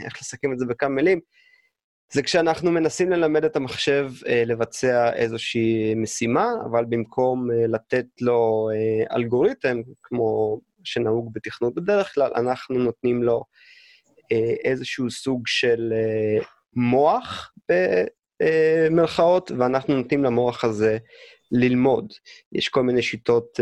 [0.06, 1.20] איך לסכם את זה בכמה מילים,
[2.14, 4.12] זה כשאנחנו מנסים ללמד את המחשב
[4.46, 8.70] לבצע איזושהי משימה, אבל במקום לתת לו
[9.16, 13.44] אלגוריתם, כמו שנהוג בתכנות בדרך כלל, אנחנו נותנים לו
[14.32, 16.44] אה, איזשהו סוג של אה,
[16.76, 17.54] מוח
[18.42, 20.98] במרכאות, ואנחנו נותנים למוח הזה
[21.54, 22.14] ללמוד.
[22.52, 23.60] יש כל מיני שיטות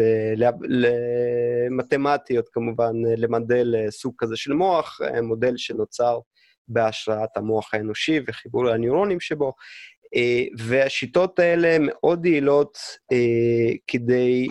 [1.72, 6.20] מתמטיות כמובן למדל סוג כזה של מוח, מודל שנוצר
[6.68, 9.54] בהשראת המוח האנושי וחיבור לניורונים שבו,
[10.58, 12.78] והשיטות האלה מאוד יעילות
[13.88, 14.48] כדי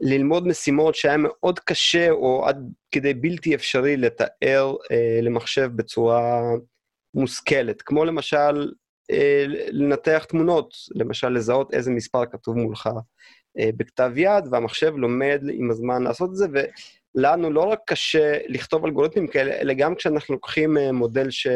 [0.00, 2.56] ללמוד משימות שהיה מאוד קשה או עד
[2.90, 6.40] כדי בלתי אפשרי לתאר אה, למחשב בצורה
[7.14, 8.66] מושכלת, כמו למשל אה,
[9.70, 12.88] לנתח תמונות, למשל לזהות איזה מספר כתוב מולך
[13.58, 16.46] אה, בכתב יד, והמחשב לומד עם הזמן לעשות את זה,
[17.14, 21.46] ולנו לא רק קשה לכתוב אלגוריתמים כאלה, אלא גם כשאנחנו לוקחים אה, מודל ש...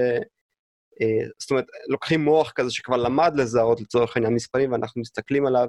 [1.01, 5.69] אה, זאת אומרת, לוקחים מוח כזה שכבר למד לזהות לצורך העניין מספרים, ואנחנו מסתכלים עליו,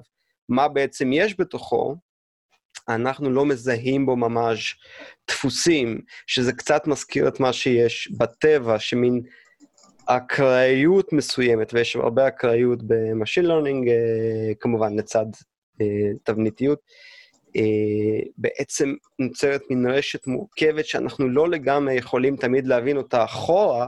[0.50, 1.96] מה בעצם יש בתוכו,
[2.90, 4.80] אנחנו לא מזהים בו ממש
[5.28, 9.22] דפוסים, שזה קצת מזכיר את מה שיש בטבע, שמין
[10.06, 13.92] אקראיות מסוימת, ויש הרבה אקראיות ב machine learning,
[14.60, 15.26] כמובן לצד
[16.24, 16.80] תבניתיות.
[18.38, 23.88] בעצם נוצרת מין רשת מורכבת שאנחנו לא לגמרי יכולים תמיד להבין אותה אחורה,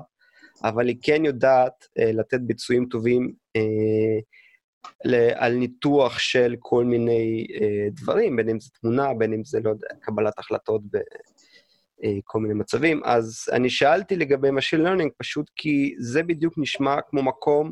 [0.63, 3.33] אבל היא כן יודעת לתת ביצועים טובים
[5.35, 9.69] על ניתוח של כל מיני אה, דברים, בין אם זה תמונה, בין אם זה, לא
[9.69, 11.01] יודע, קבלת החלטות בכל
[12.03, 13.01] אה, מיני מצבים.
[13.05, 17.71] אז אני שאלתי לגבי Machine Learning פשוט כי זה בדיוק נשמע כמו מקום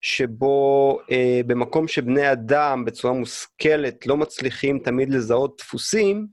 [0.00, 6.26] שבו, אה, במקום שבני אדם בצורה מושכלת לא מצליחים תמיד לזהות דפוסים,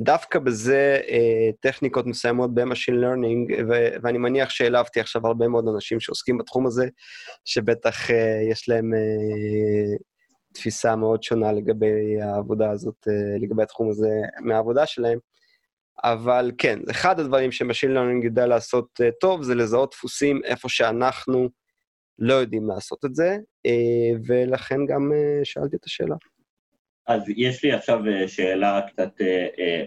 [0.00, 6.00] דווקא בזה אה, טכניקות מסוימות ב-Machine Learning, ו- ואני מניח שהעלבתי עכשיו הרבה מאוד אנשים
[6.00, 6.88] שעוסקים בתחום הזה,
[7.44, 9.96] שבטח אה, יש להם אה,
[10.54, 14.10] תפיסה מאוד שונה לגבי העבודה הזאת, אה, לגבי התחום הזה
[14.40, 15.18] מהעבודה שלהם.
[16.04, 21.48] אבל כן, אחד הדברים ש-Machine Learning יודע לעשות אה, טוב זה לזהות דפוסים איפה שאנחנו
[22.18, 23.36] לא יודעים לעשות את זה,
[23.66, 26.16] אה, ולכן גם אה, שאלתי את השאלה.
[27.06, 29.10] אז יש לי עכשיו שאלה קצת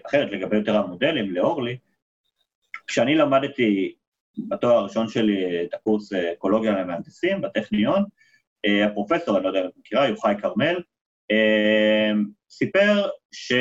[0.08, 1.78] אחרת לגבי יותר המודלים, לאורלי.
[2.88, 3.96] כשאני למדתי
[4.50, 8.04] בתואר הראשון שלי את הקורס אקולוגיה למהנדסים בטכניון,
[8.86, 10.76] הפרופסור, אני לא יודע אם את מכירה, יוחאי כרמל,
[12.52, 13.54] סיפר ש...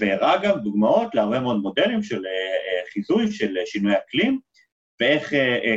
[0.00, 2.22] והראה גם דוגמאות להרבה מאוד מודלים של
[2.92, 4.40] חיזוי של שינוי אקלים,
[5.00, 5.32] ואיך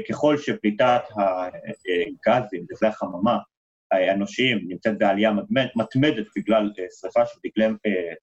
[0.10, 3.38] ככל שפליטת הגזים, גזי החממה,
[3.92, 5.32] האנושיים נמצאת בעלייה
[5.76, 8.14] מתמדת בגלל אה, שרפה של דגלי, אה,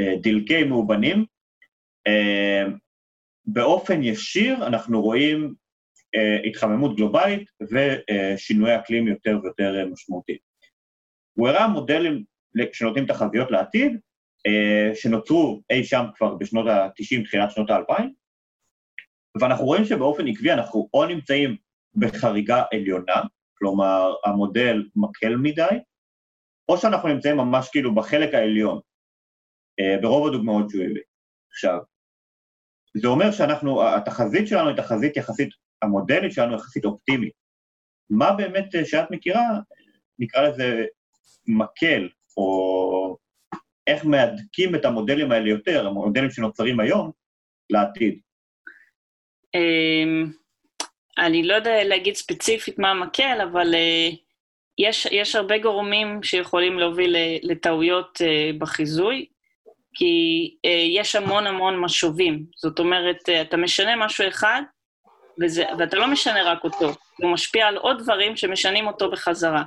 [0.00, 1.24] אה, דלקי מאובנים.
[3.46, 5.54] באופן ישיר אנחנו רואים
[6.44, 10.45] התחממות גלובלית ושינוי אקלים יותר ויותר משמעותיים.
[11.36, 12.24] הוא הראה מודלים
[12.72, 14.00] שנותנים תחזיות לעתיד,
[14.94, 18.02] שנוצרו אי שם כבר בשנות ה-90, תחילת שנות ה-2000,
[19.40, 21.56] ואנחנו רואים שבאופן עקבי אנחנו או נמצאים
[21.94, 23.22] בחריגה עליונה,
[23.58, 25.78] כלומר המודל מקל מדי,
[26.68, 28.80] או שאנחנו נמצאים ממש כאילו בחלק העליון,
[29.80, 31.02] אה, ברוב הדוגמאות שהוא הביא.
[31.50, 31.78] עכשיו,
[32.96, 35.48] זה אומר שאנחנו, התחזית שלנו היא תחזית יחסית,
[35.82, 37.32] המודלית שלנו יחסית אופטימית.
[38.10, 39.48] מה באמת אה, שאת מכירה,
[40.18, 40.84] נקרא לזה
[41.48, 43.16] מקל, או
[43.86, 47.10] איך מהדקים את המודלים האלה יותר, המודלים שנוצרים היום,
[47.70, 48.18] לעתיד.
[49.54, 50.30] אמ,
[51.18, 54.16] אני לא יודע להגיד ספציפית מה המקל, אבל uh,
[54.78, 59.26] יש, יש הרבה גורמים שיכולים להוביל לטעויות uh, בחיזוי,
[59.94, 62.44] כי uh, יש המון המון משובים.
[62.56, 64.62] זאת אומרת, uh, אתה משנה משהו אחד,
[65.42, 66.92] וזה, ואתה לא משנה רק אותו,
[67.22, 69.62] הוא משפיע על עוד דברים שמשנים אותו בחזרה.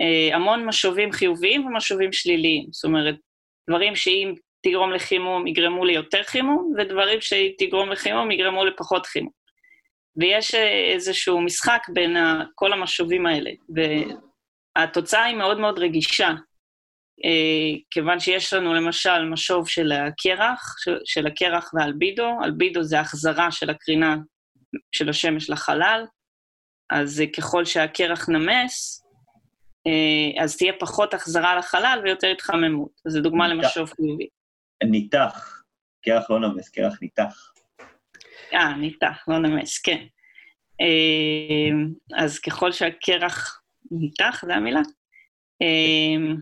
[0.00, 2.66] Uh, המון משובים חיוביים ומשובים שליליים.
[2.70, 3.14] זאת אומרת,
[3.70, 9.32] דברים שאם תגרום לחימום יגרמו ליותר חימום, ודברים שאם תגרום לחימום יגרמו לפחות חימום.
[10.16, 12.16] ויש אה, איזשהו משחק בין
[12.54, 13.50] כל המשובים האלה,
[14.76, 16.28] והתוצאה היא מאוד מאוד רגישה,
[17.24, 20.74] אה, כיוון שיש לנו למשל משוב של הקרח,
[21.04, 24.16] של הקרח ואלבידו, אלבידו זה החזרה של הקרינה
[24.92, 26.04] של השמש לחלל,
[26.90, 29.05] אז ככל שהקרח נמס, אה,
[30.40, 33.00] אז תהיה פחות החזרה לחלל ויותר התחממות.
[33.06, 33.48] אז זו דוגמה.
[33.48, 34.28] למשוב חיובי.
[34.84, 35.62] ניתח,
[36.04, 37.52] קרח לא נמס, קרח ניתח.
[38.54, 40.06] אה, ניתח, לא נמס, כן.
[40.80, 44.80] אמ, אז ככל שהקרח ניתח, זו המילה,
[45.60, 46.36] אמ,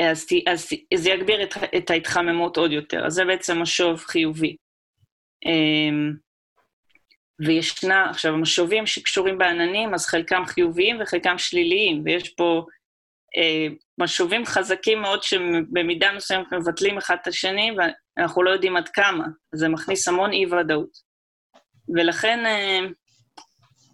[0.00, 3.06] אז, אז זה יגביר את, את ההתחממות עוד יותר.
[3.06, 4.56] אז זה בעצם משוב חיובי.
[7.46, 12.66] וישנה, עכשיו, המשובים שקשורים בעננים, אז חלקם חיוביים וחלקם שליליים, ויש פה
[13.36, 13.66] אה,
[13.98, 17.70] משובים חזקים מאוד שבמידה מסוימת מבטלים אחד את השני,
[18.16, 19.24] ואנחנו לא יודעים עד כמה,
[19.54, 21.08] זה מכניס המון אי-ודאות.
[21.96, 22.80] ולכן אה,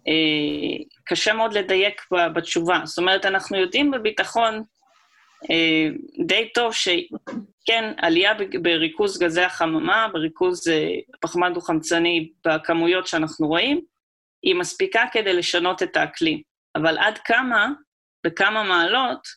[0.07, 2.01] אה, קשה מאוד לדייק
[2.35, 2.81] בתשובה.
[2.83, 4.63] זאת אומרת, אנחנו יודעים בביטחון
[6.25, 10.67] די טוב שכן, עלייה בריכוז גזי החממה, בריכוז
[11.21, 13.81] פחמן דו-חמצני בכמויות שאנחנו רואים,
[14.43, 16.41] היא מספיקה כדי לשנות את האקלים.
[16.75, 17.69] אבל עד כמה,
[18.25, 19.27] בכמה מעלות,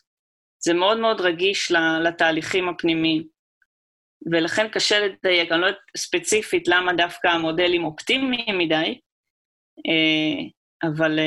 [0.63, 1.71] זה מאוד מאוד רגיש
[2.03, 3.23] לתהליכים הפנימיים.
[4.31, 8.99] ולכן קשה לדייק, אני לא יודעת ספציפית למה דווקא המודלים אופטימיים מדי,
[9.87, 10.43] אה,
[10.89, 11.19] אבל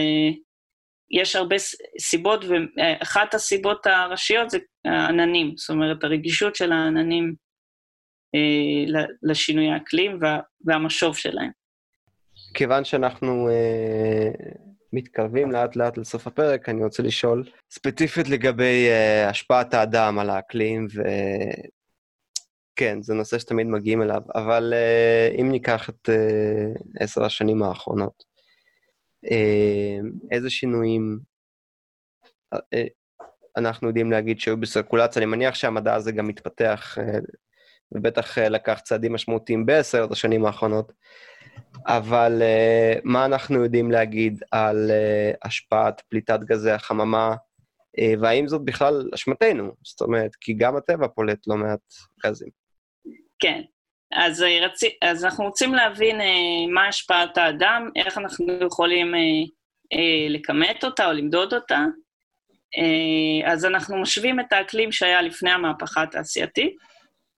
[1.13, 1.57] יש הרבה
[2.01, 7.35] סיבות, ואחת הסיבות הראשיות זה העננים, זאת אומרת, הרגישות של העננים
[8.37, 11.51] uh, לשינוי האקלים וה, והמשוב שלהם.
[12.55, 14.59] כיוון שאנחנו uh,
[14.93, 20.87] מתקרבים לאט לאט לסוף הפרק, אני רוצה לשאול ספציפית לגבי uh, השפעת האדם על האקלים,
[22.77, 28.32] כן, זה נושא שתמיד מגיעים אליו, אבל uh, אם ניקח את uh, עשר השנים האחרונות,
[30.31, 31.19] איזה שינויים
[32.55, 32.59] uh,
[33.57, 35.23] אנחנו יודעים להגיד שהיו בסירקולציה?
[35.23, 36.99] אני מניח שהמדע הזה גם מתפתח,
[37.93, 40.93] ובטח לקח צעדים משמעותיים בעשר השנים האחרונות,
[41.87, 42.43] אבל
[43.05, 44.91] מה אנחנו יודעים להגיד על
[45.45, 47.35] השפעת פליטת גזי החממה,
[48.21, 49.73] והאם זאת בכלל אשמתנו?
[49.85, 51.81] זאת אומרת, כי גם הטבע פולט לא מעט
[52.27, 52.49] גזים.
[53.39, 53.63] כן.
[54.13, 54.81] אז, אה, רצ...
[55.03, 56.27] אז אנחנו רוצים להבין אה,
[56.75, 59.21] מה השפעת האדם, איך אנחנו יכולים אה,
[59.93, 61.85] אה, לכמת אותה או למדוד אותה.
[62.79, 66.77] אה, אז אנחנו משווים את האקלים שהיה לפני המהפכה התעשייתית,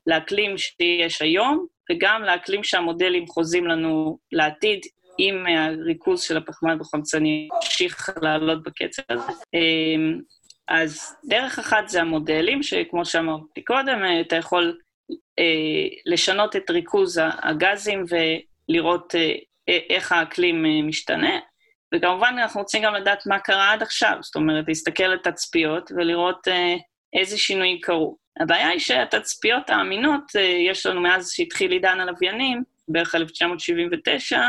[0.06, 4.80] לאקלים שיש היום, וגם לאקלים שהמודלים חוזים לנו לעתיד,
[5.18, 9.32] אם הריכוז של הפחמן דו-חמצני ימשיך לעלות בקצב הזה.
[9.54, 10.18] אה,
[10.68, 14.83] אז דרך אחת זה המודלים, שכמו שאמרתי קודם, אתה יכול אה,
[16.06, 21.38] לשנות את ריכוז הגזים ולראות אה, איך האקלים אה, משתנה.
[21.94, 26.48] וכמובן, אנחנו רוצים גם לדעת מה קרה עד עכשיו, זאת אומרת, להסתכל על תצפיות ולראות
[27.12, 28.16] איזה שינויים קרו.
[28.40, 30.22] הבעיה היא שהתצפיות האמינות,
[30.68, 34.40] יש לנו מאז שהתחיל עידן הלוויינים, בערך 1979,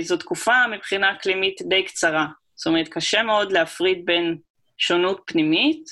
[0.00, 2.26] זו תקופה מבחינה אקלימית די קצרה.
[2.54, 4.38] זאת אומרת, קשה מאוד להפריד בין
[4.78, 5.84] שונות פנימית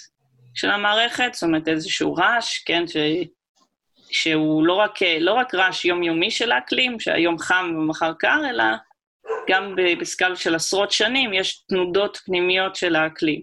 [0.54, 2.84] של המערכת, זאת אומרת, איזשהו רעש, כן.
[4.12, 8.64] שהוא לא רק, לא רק רעש יומיומי של האקלים, שהיום חם ומחר קר, אלא
[9.48, 13.42] גם בסקאלה של עשרות שנים יש תנודות פנימיות של האקלים.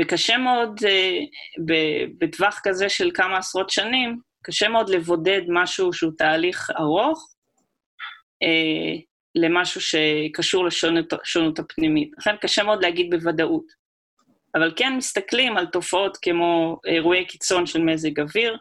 [0.00, 1.18] וקשה מאוד, אה,
[2.18, 7.34] בטווח כזה של כמה עשרות שנים, קשה מאוד לבודד משהו שהוא תהליך ארוך
[8.42, 9.00] אה,
[9.34, 12.10] למשהו שקשור לשונות הפנימית.
[12.18, 13.86] לכן קשה מאוד להגיד בוודאות.
[14.54, 18.56] אבל כן מסתכלים על תופעות כמו אירועי קיצון של מזג אוויר,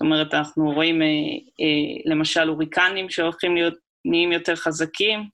[0.00, 1.06] זאת אומרת, אנחנו רואים אה,
[1.60, 3.74] אה, למשל הוריקנים שהולכים להיות,
[4.04, 5.28] נהיים יותר חזקים,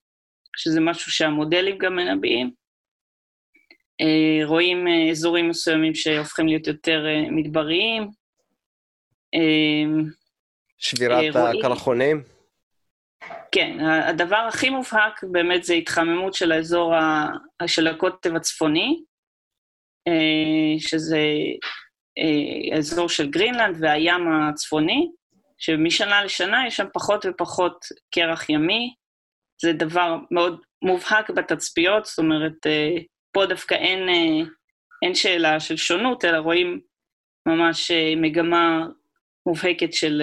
[0.57, 2.51] שזה משהו שהמודלים גם מנבאים.
[4.01, 8.11] אה, רואים אזורים מסוימים שהופכים להיות יותר מדבריים.
[10.79, 12.23] שבירת אה, הקרחונים?
[13.53, 17.27] כן, הדבר הכי מובהק באמת זה התחממות של האזור, ה,
[17.67, 19.03] של הקוטב הצפוני,
[20.79, 21.19] שזה
[22.73, 25.09] האזור אה, של גרינלנד והים הצפוני,
[25.59, 28.95] שמשנה לשנה יש שם פחות ופחות קרח ימי.
[29.63, 32.91] זה דבר מאוד מובהק בתצפיות, זאת אומרת, אה,
[33.33, 34.49] פה דווקא אין, אה,
[35.03, 36.81] אין שאלה של שונות, אלא רואים
[37.47, 38.87] ממש מגמה
[39.47, 40.23] מובהקת של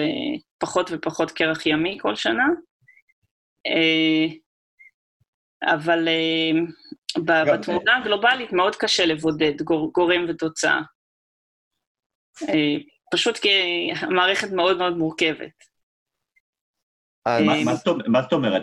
[0.58, 2.44] פחות ופחות קרח ימי כל שנה.
[5.64, 6.08] אבל
[7.24, 10.80] בתמונה הגלובלית מאוד קשה לבודד גורם ותוצאה.
[12.42, 12.76] אה,
[13.12, 13.48] פשוט כי
[14.00, 15.64] המערכת מאוד מאוד מורכבת.
[17.26, 17.38] אה,
[18.06, 18.62] מה זאת אומרת?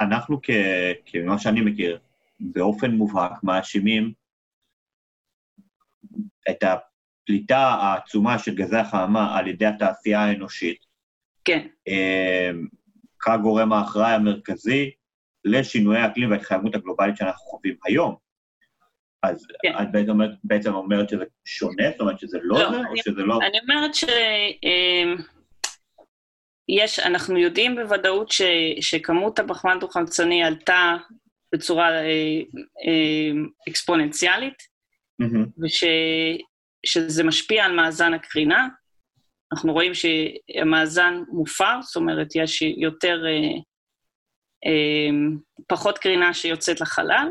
[0.00, 0.40] אנחנו,
[1.06, 1.98] כמה שאני מכיר,
[2.40, 4.12] באופן מובהק מאשימים
[6.50, 10.78] את הפליטה העצומה של גזי החממה על ידי התעשייה האנושית.
[11.44, 11.66] כן.
[11.88, 12.50] אה,
[13.20, 14.90] כגורם האחראי המרכזי
[15.44, 18.29] לשינויי האקלים וההתחייבות הגלובלית שאנחנו חווים היום.
[19.22, 19.72] אז כן.
[19.82, 21.90] את בעצם אומרת, בעצם אומרת שזה שונה?
[21.90, 23.38] זאת אומרת שזה לא, לא זה, אני, או שזה לא...
[23.42, 24.04] אני אומרת ש...
[24.62, 25.16] אמ,
[27.04, 28.42] אנחנו יודעים בוודאות ש,
[28.80, 30.96] שכמות הפחמן דו-חמצני עלתה
[31.54, 32.40] בצורה אה,
[32.86, 33.30] אה,
[33.68, 34.70] אקספוננציאלית.
[36.86, 38.68] ושזה משפיע על מאזן הקרינה.
[39.52, 43.58] אנחנו רואים שהמאזן מופר, זאת אומרת, יש יותר, אה,
[44.66, 45.10] אה,
[45.66, 47.28] פחות קרינה שיוצאת לחלל,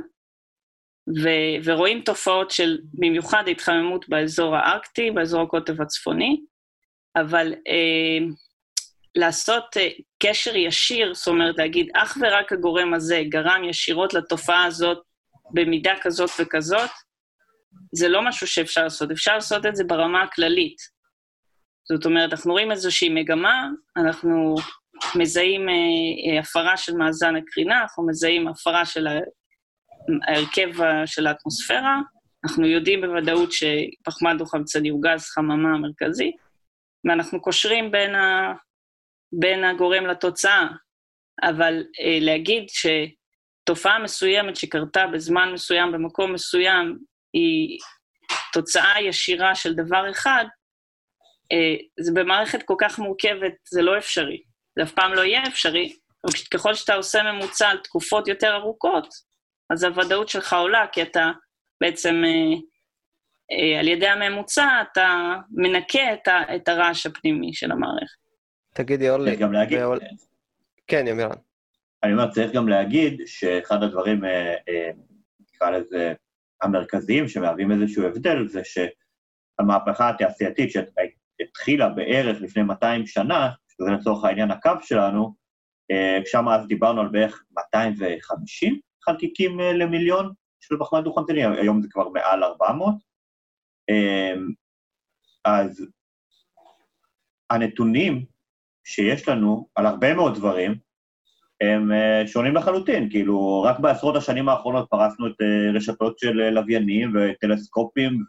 [1.18, 6.42] ו- ורואים תופעות של במיוחד התחממות באזור הארקטי, באזור הקוטב הצפוני,
[7.16, 8.28] אבל אה,
[9.16, 9.90] לעשות אה,
[10.24, 14.98] קשר ישיר, זאת אומרת להגיד אך ורק הגורם הזה גרם ישירות לתופעה הזאת
[15.52, 16.90] במידה כזאת וכזאת,
[17.96, 20.78] זה לא משהו שאפשר לעשות, אפשר לעשות את זה ברמה הכללית.
[21.92, 24.56] זאת אומרת, אנחנו רואים איזושהי מגמה, אנחנו
[25.16, 25.74] מזהים אה,
[26.34, 29.08] אה, הפרה של מאזן הקרינה, אנחנו מזהים הפרה של
[30.28, 30.70] ההרכב
[31.06, 32.00] של האטמוספירה,
[32.46, 36.32] אנחנו יודעים בוודאות שפחמן דו-חמצני הוא גז חממה מרכזי,
[37.06, 38.54] ואנחנו קושרים בין, ה...
[39.40, 40.68] בין הגורם לתוצאה.
[41.44, 46.98] אבל אה, להגיד שתופעה מסוימת שקרתה בזמן מסוים, במקום מסוים,
[47.34, 47.80] היא
[48.54, 50.46] תוצאה ישירה של דבר אחד,
[51.52, 54.44] אה, זה במערכת כל כך מורכבת, זה לא אפשרי.
[54.76, 55.96] זה אף פעם לא יהיה אפשרי,
[56.26, 59.29] אבל ככל שאתה עושה ממוצע על תקופות יותר ארוכות,
[59.70, 61.32] אז הוודאות שלך עולה, כי אתה
[61.82, 68.18] בעצם אה, על ידי הממוצע אתה מנקה את, ה, את הרעש הפנימי של המערכת.
[68.74, 69.36] תגידי, אורלי.
[69.36, 69.80] גם להגיד...
[69.80, 70.00] ואול...
[70.88, 71.36] כן, ימירן.
[72.04, 74.22] אני אומר, צריך גם להגיד שאחד הדברים,
[75.40, 76.14] נקרא לזה,
[76.62, 84.52] המרכזיים שמהווים איזשהו הבדל, זה שהמהפכה התעשייתית שהתחילה בערך לפני 200 שנה, שזה לצורך העניין
[84.52, 85.36] הקו שלנו,
[86.26, 90.32] שם אז דיברנו על בערך 250 חלקיקים למיליון
[90.62, 92.96] של פחמן דו-חמצני, היום זה כבר מעל 400.
[95.46, 95.88] אז
[97.50, 98.26] הנתונים
[98.84, 100.76] שיש לנו על הרבה מאוד דברים,
[101.62, 101.92] הם
[102.28, 105.36] שונים לחלוטין, כאילו, רק בעשרות השנים האחרונות פרסנו את
[105.74, 108.24] רשתות של לוויינים וטלסקופים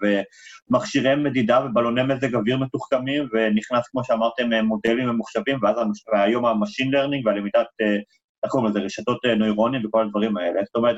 [0.70, 5.76] ומכשירי מדידה ובלוני מזג אוויר מתוחכמים, ונכנס, כמו שאמרתם, מודלים ממוחשבים, ואז
[6.12, 7.66] היום ה-machine learning והלמידת,
[8.44, 10.60] איך קוראים לזה, רשתות נוירונים וכל הדברים האלה.
[10.64, 10.96] זאת אומרת,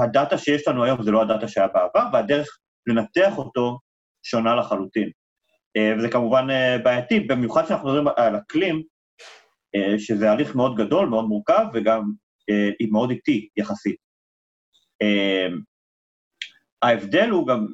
[0.00, 3.78] הדאטה שיש לנו היום זה לא הדאטה שהיה בעבר, והדרך לנתח אותו
[4.22, 5.10] שונה לחלוטין.
[5.98, 6.46] וזה כמובן
[6.84, 8.82] בעייתי, במיוחד כשאנחנו מדברים על אקלים,
[9.98, 12.12] שזה הליך מאוד גדול, מאוד מורכב, וגם
[12.90, 13.96] מאוד איטי יחסית.
[16.82, 17.66] ההבדל הוא גם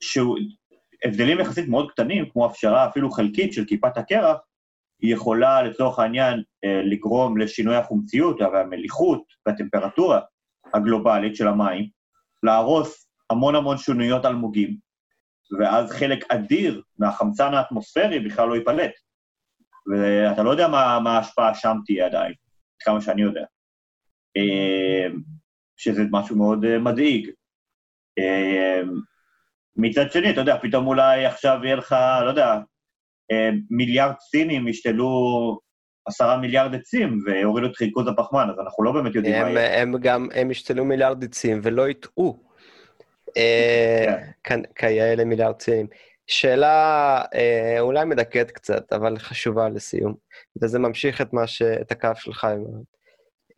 [0.00, 0.38] שהוא,
[1.04, 4.38] הבדלים יחסית מאוד קטנים, כמו הפשרה אפילו חלקית של כיפת הקרח,
[5.02, 6.42] היא יכולה לצורך העניין
[6.84, 10.20] לגרום לשינוי החומציות והמליחות והטמפרטורה
[10.74, 11.88] הגלובלית של המים,
[12.42, 14.76] להרוס המון המון שונויות אלמוגים,
[15.58, 18.92] ואז חלק אדיר מהחמצן האטמוספרי בכלל לא ייפלט.
[19.86, 22.34] ואתה לא יודע מה, מה ההשפעה שם תהיה עדיין,
[22.80, 23.44] כמה שאני יודע.
[25.76, 27.30] שזה משהו מאוד מדאיג.
[29.76, 32.58] מצד שני, אתה יודע, פתאום אולי עכשיו יהיה לך, לא יודע,
[33.70, 35.10] מיליארד סינים ישתלו
[36.06, 39.82] עשרה מיליארד עצים והורידו את ריכוז הפחמן, אז אנחנו לא באמת יודעים הם, מה יהיה.
[39.82, 42.42] הם גם, הם ישתלו מיליארד עצים ולא יטעו.
[44.74, 45.86] כאלה מיליארד סינים.
[46.26, 50.14] שאלה אה, אולי מדכאת קצת, אבל חשובה לסיום,
[50.62, 51.62] וזה ממשיך את, ש...
[51.62, 52.46] את הקו שלך,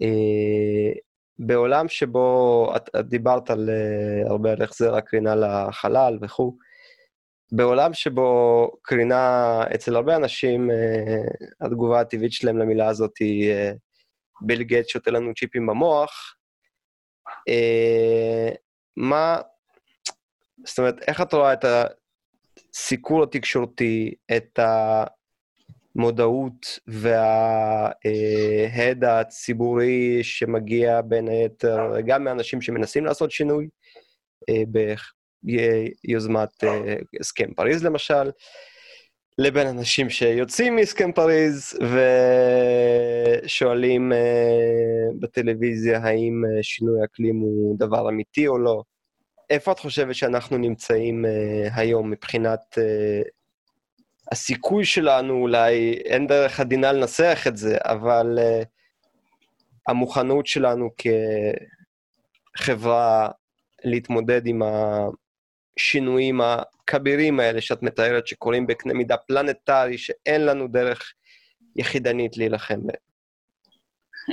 [0.02, 0.92] אה,
[1.38, 6.56] בעולם שבו את, את דיברת על, אה, הרבה על החזר הקרינה לחלל וכו',
[7.52, 13.72] בעולם שבו קרינה, אצל הרבה אנשים, אה, התגובה הטבעית שלהם למילה הזאת היא אה,
[14.40, 16.36] ביל גט שותה לנו צ'יפים במוח,
[17.48, 18.48] אה,
[18.96, 19.40] מה,
[20.66, 21.64] זאת אומרת, איך את רואה את
[22.74, 24.58] הסיקור התקשורתי, את
[25.96, 28.04] המודעות וההד
[29.04, 33.68] הציבורי שמגיע בין היתר גם מאנשים שמנסים לעשות שינוי,
[35.44, 36.64] ביוזמת
[37.20, 38.30] הסכם פריז למשל,
[39.38, 41.78] לבין אנשים שיוצאים מהסכם פריז
[43.44, 44.12] ושואלים
[45.20, 48.82] בטלוויזיה האם שינוי אקלים הוא דבר אמיתי או לא.
[49.50, 51.24] איפה את חושבת שאנחנו נמצאים
[51.74, 52.78] היום מבחינת
[54.32, 58.38] הסיכוי שלנו, אולי אין דרך עדינה לנסח את זה, אבל
[59.88, 60.90] המוכנות שלנו
[62.56, 63.28] כחברה
[63.84, 64.62] להתמודד עם
[65.78, 71.12] השינויים הכבירים האלה שאת מתארת, שקורים בקנה מידה פלנטרי, שאין לנו דרך
[71.76, 73.04] יחידנית להילחם בהם.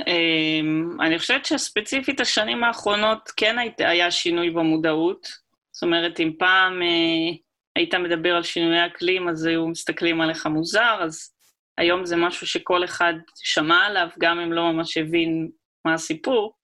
[0.06, 5.28] אמ, אני חושבת שספציפית השנים האחרונות כן היה שינוי במודעות.
[5.72, 7.36] זאת אומרת, אם פעם אה,
[7.76, 11.34] היית מדבר על שינויי אקלים, אז היו מסתכלים עליך מוזר, אז
[11.78, 15.48] היום זה משהו שכל אחד שמע עליו, גם אם לא ממש הבין
[15.84, 16.54] מה הסיפור.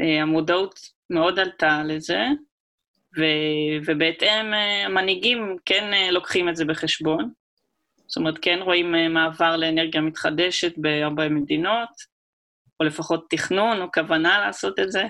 [0.00, 0.80] אה, המודעות
[1.10, 2.18] מאוד עלתה לזה,
[3.18, 7.32] ו- ובהתאם אה, המנהיגים כן לוקחים את זה בחשבון.
[8.06, 11.88] זאת אומרת, כן רואים מעבר לאנרגיה מתחדשת בהרבה מדינות,
[12.80, 15.02] או לפחות תכנון או כוונה לעשות את זה.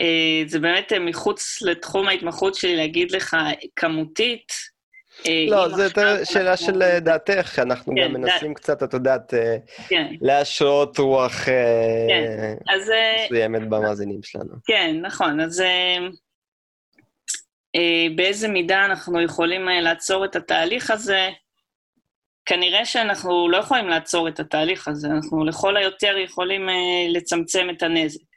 [0.00, 3.36] אה, זה באמת מחוץ לתחום ההתמחות שלי להגיד לך
[3.76, 4.73] כמותית.
[5.26, 8.54] אה, לא, זו יותר שאלה של אה, דעתך, אנחנו כן, גם מנסים.
[8.54, 9.34] קצת, את יודעת,
[9.88, 10.12] כן.
[10.20, 12.54] להשרות רוח כן.
[13.24, 14.54] מסוימת במאזינים שלנו.
[14.66, 15.62] כן, נכון, אז
[18.16, 21.28] באיזה מידה אנחנו יכולים לעצור את התהליך הזה?
[22.46, 26.68] כנראה שאנחנו לא יכולים לעצור את התהליך הזה, אנחנו לכל היותר יכולים
[27.08, 28.33] לצמצם את הנזק.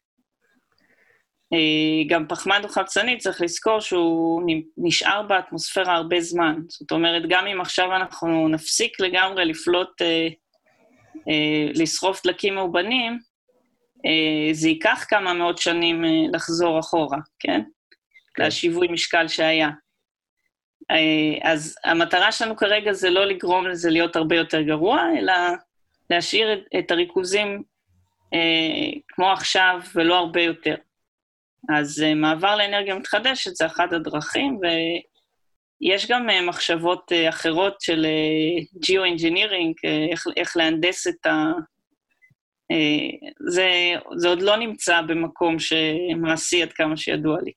[1.54, 4.41] Uh, גם פחמן דו-חמצני, צריך לזכור שהוא
[4.78, 6.56] נשאר באטמוספירה הרבה זמן.
[6.68, 10.34] זאת אומרת, גם אם עכשיו אנחנו נפסיק לגמרי לפלוט, uh,
[11.16, 11.22] uh,
[11.74, 13.20] לשרוף דלקים מאובנים,
[13.98, 17.62] uh, זה ייקח כמה מאות שנים uh, לחזור אחורה, כן?
[18.36, 18.45] כן.
[18.45, 19.70] לשיווי משקל שהיה.
[20.91, 25.34] אה, אז המטרה שלנו כרגע זה לא לגרום לזה להיות הרבה יותר גרוע, אלא
[26.10, 27.64] להשאיר את, את הריכוזים
[28.34, 30.76] אה, כמו עכשיו ולא הרבה יותר.
[31.70, 34.59] אז uh, מעבר לאנרגיה מתחדשת זה אחת הדרכים,
[35.82, 38.78] ויש גם uh, מחשבות uh, אחרות של uh,
[40.11, 41.51] איך, איך להנדס את ה...
[42.74, 43.70] Uh, זה,
[44.15, 47.51] זה עוד לא נמצא במקום שמעשי עד כמה שידוע לי.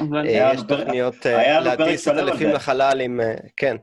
[0.00, 0.24] אבל...
[0.26, 1.26] יש תוכניות
[1.64, 3.20] להטיס את אלפים לחלל עם...
[3.56, 3.76] כן.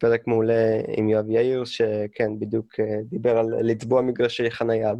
[0.00, 2.66] פרק מעולה עם יואב יאיר, שכן, בדיוק
[3.04, 4.92] דיבר על לצבוע מגרשי חנייה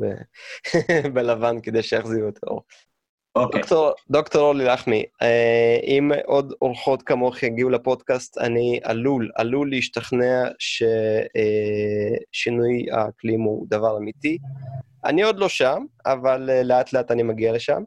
[1.14, 2.62] בלבן כדי שיחזירו את האור.
[3.36, 3.60] אוקיי.
[3.60, 10.48] דוקטור, דוקטור אורלי לחמי, אה, אם עוד אורחות כמוך יגיעו לפודקאסט, אני עלול, עלול להשתכנע
[12.28, 14.38] ששינוי אה, האקלים הוא דבר אמיתי.
[15.04, 17.82] אני עוד לא שם, אבל אה, לאט לאט אני מגיע לשם.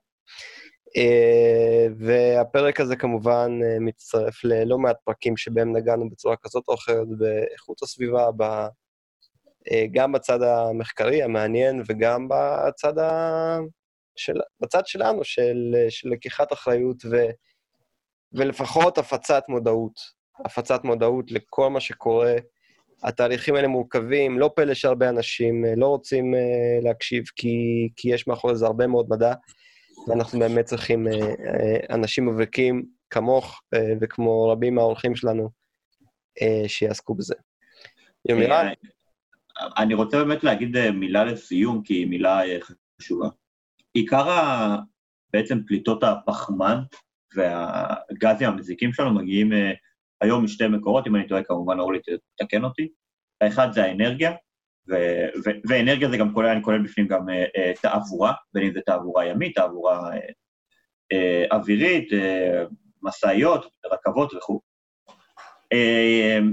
[1.97, 8.27] והפרק הזה כמובן מצטרף ללא מעט פרקים שבהם נגענו בצורה כזאת או אחרת באיכות הסביבה,
[9.91, 13.57] גם בצד המחקרי המעניין וגם בצד ה...
[14.15, 17.15] של, בצד שלנו, של, של לקיחת אחריות ו,
[18.33, 20.23] ולפחות הפצת מודעות.
[20.45, 22.35] הפצת מודעות לכל מה שקורה.
[23.03, 26.37] התהליכים האלה מורכבים, לא פלא שהרבה אנשים אה, לא רוצים uh,
[26.83, 29.33] להקשיב, כי, כי יש מאחורי זה הרבה מאוד מדע,
[30.07, 31.11] ואנחנו באמת צריכים uh,
[31.93, 33.61] אנשים מבריקים כמוך
[34.01, 35.49] וכמו רבים מהאורחים שלנו
[36.67, 37.35] שיעסקו בזה.
[38.29, 38.67] יומירן?
[39.77, 42.41] אני רוצה באמת להגיד מילה לסיום, כי היא מילה
[43.01, 43.27] חשובה.
[43.93, 44.77] עיקר ה...
[45.33, 46.77] בעצם פליטות הפחמן
[47.35, 49.71] והגזים המזיקים שלנו מגיעים אה,
[50.21, 51.99] היום משתי מקורות, אם אני טועה כמובן אורלי
[52.35, 52.87] תתקן אותי.
[53.41, 54.31] האחד זה האנרגיה,
[54.89, 58.73] ו- ו- ואנרגיה זה גם כולל, אני כולל בפנים גם uh, uh, תעבורה, בין אם
[58.73, 60.17] זה תעבורה ימית, תעבורה uh,
[61.13, 62.15] uh, אווירית, uh,
[63.01, 64.59] משאיות, רכבות וכו'.
[65.73, 66.43] Uh,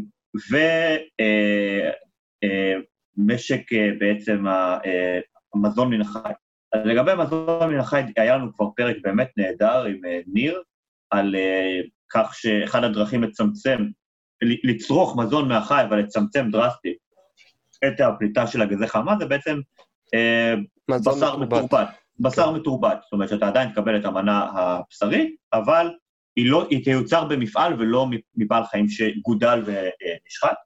[3.19, 4.45] ומשק uh, uh, בעצם
[5.55, 6.33] המזון מן החי.
[6.73, 10.63] אז לגבי מזון מן החי, היה לנו כבר פרק באמת נהדר עם uh, ניר,
[11.11, 13.79] על uh, כך שאחד הדרכים לצמצם,
[14.65, 16.97] לצרוך מזון מהחי, אבל לצמצם דרסטית
[17.87, 19.61] את הפליטה של הגזי חמה, זה בעצם
[20.17, 21.89] uh, בשר מתורבת.
[22.21, 22.55] בשר כן.
[22.55, 25.91] מתורבת, זאת אומרת שאתה עדיין תקבל את המנה הבשרית, אבל
[26.37, 28.07] היא, לא, היא תיוצר במפעל ולא
[28.37, 30.57] מבעל חיים שגודל ונשחט.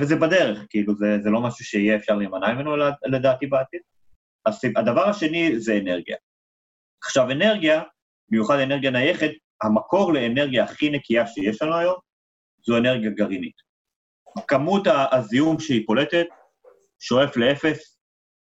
[0.00, 2.76] וזה בדרך, כאילו, זה, זה לא משהו שיהיה אפשר להימנע ממנו
[3.06, 3.80] לדעתי בעתיד.
[4.76, 6.16] הדבר השני זה אנרגיה.
[7.04, 7.82] עכשיו, אנרגיה,
[8.28, 9.30] במיוחד אנרגיה נייחת,
[9.62, 11.96] המקור לאנרגיה הכי נקייה שיש לנו היום
[12.66, 13.54] זו אנרגיה גרעינית.
[14.48, 14.82] כמות
[15.12, 16.26] הזיהום שהיא פולטת
[17.00, 17.98] שואף לאפס,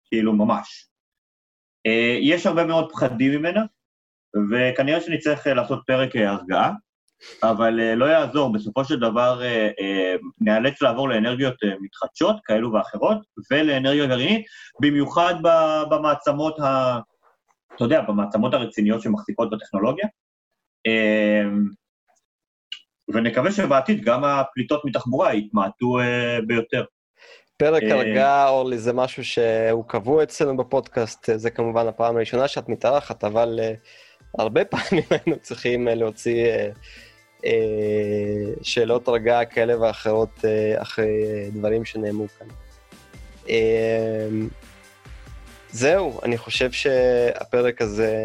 [0.05, 0.89] כאילו ממש.
[1.87, 3.61] אה, יש הרבה מאוד פחדים ממנה,
[4.51, 6.71] וכנראה שנצטרך לעשות פרק הרגעה,
[7.43, 13.17] אבל uh, לא יעזור, בסופו של דבר uh, uh, נאלץ לעבור לאנרגיות מתחדשות, כאלו ואחרות,
[13.51, 14.45] ולאנרגיה גרעינית,
[14.81, 15.33] במיוחד
[15.89, 16.99] במעצמות ה...
[17.75, 20.07] אתה יודע, במעצמות הרציניות שמחזיקות בטכנולוגיה.
[23.13, 25.97] ונקווה שבעתיד גם הפליטות מתחבורה יתמעטו
[26.47, 26.83] ביותר.
[27.57, 33.23] פרק הרגעה, אורלי, זה משהו שהוא קבוע אצלנו בפודקאסט, זה כמובן הפעם הראשונה שאת מתארחת,
[33.23, 33.59] אבל
[34.39, 36.45] הרבה פעמים היינו צריכים להוציא...
[37.45, 37.51] אה,
[38.61, 42.47] שאלות הרגעה כאלה ואחרות אה, אחרי דברים שנאמרו כאן.
[43.49, 44.27] אה,
[45.71, 48.23] זהו, אני חושב שהפרק הזה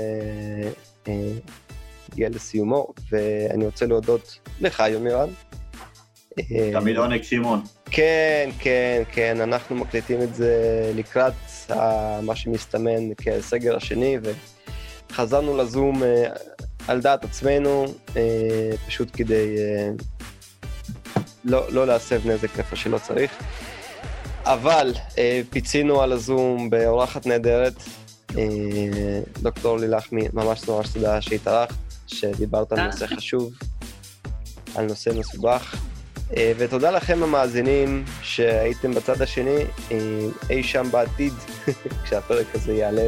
[2.12, 5.28] הגיע לסיומו, ואני רוצה להודות לך, יומירן.
[6.72, 7.62] תמיד עונג שמעון.
[7.90, 11.32] כן, כן, כן, אנחנו מקליטים את זה לקראת
[12.22, 14.18] מה שמסתמן כסגר השני,
[15.10, 16.02] וחזרנו לזום
[16.88, 17.84] על דעת עצמנו,
[18.16, 19.90] אה, פשוט כדי אה,
[21.44, 23.30] לא, לא להסב נזק איפה שלא צריך.
[24.44, 27.74] אבל אה, פיצינו על הזום באורחת נהדרת.
[28.38, 31.74] אה, דוקטור לילחמי, ממש ממש תודה שהתארחת,
[32.06, 33.52] שדיברת על נושא חשוב,
[34.74, 35.76] על נושא מסובך.
[36.36, 39.56] אה, ותודה לכם המאזינים שהייתם בצד השני,
[39.90, 39.96] אה,
[40.50, 41.32] אי שם בעתיד,
[42.04, 43.02] כשהפרק הזה יעלה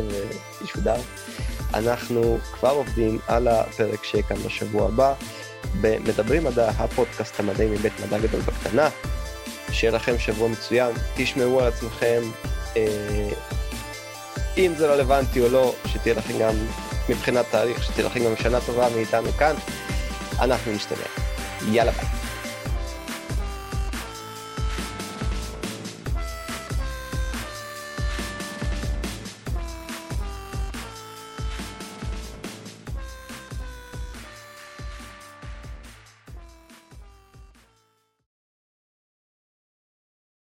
[0.60, 0.96] וישודר.
[1.74, 5.14] אנחנו כבר עובדים על הפרק שיהיה כאן בשבוע הבא,
[5.80, 8.88] במדברים מדע, הפודקאסט המדעי מבית מדע גדול בקטנה.
[9.72, 12.22] שיהיה לכם שבוע מצוין, תשמעו על עצמכם,
[12.76, 13.28] אה,
[14.56, 16.54] אם זה רלוונטי או לא, שתהיה לכם גם,
[17.08, 19.54] מבחינת תאריך, שתהיה לכם גם שנה טובה מאיתנו כאן,
[20.40, 21.04] אנחנו נשתנה.
[21.70, 22.23] יאללה ביי.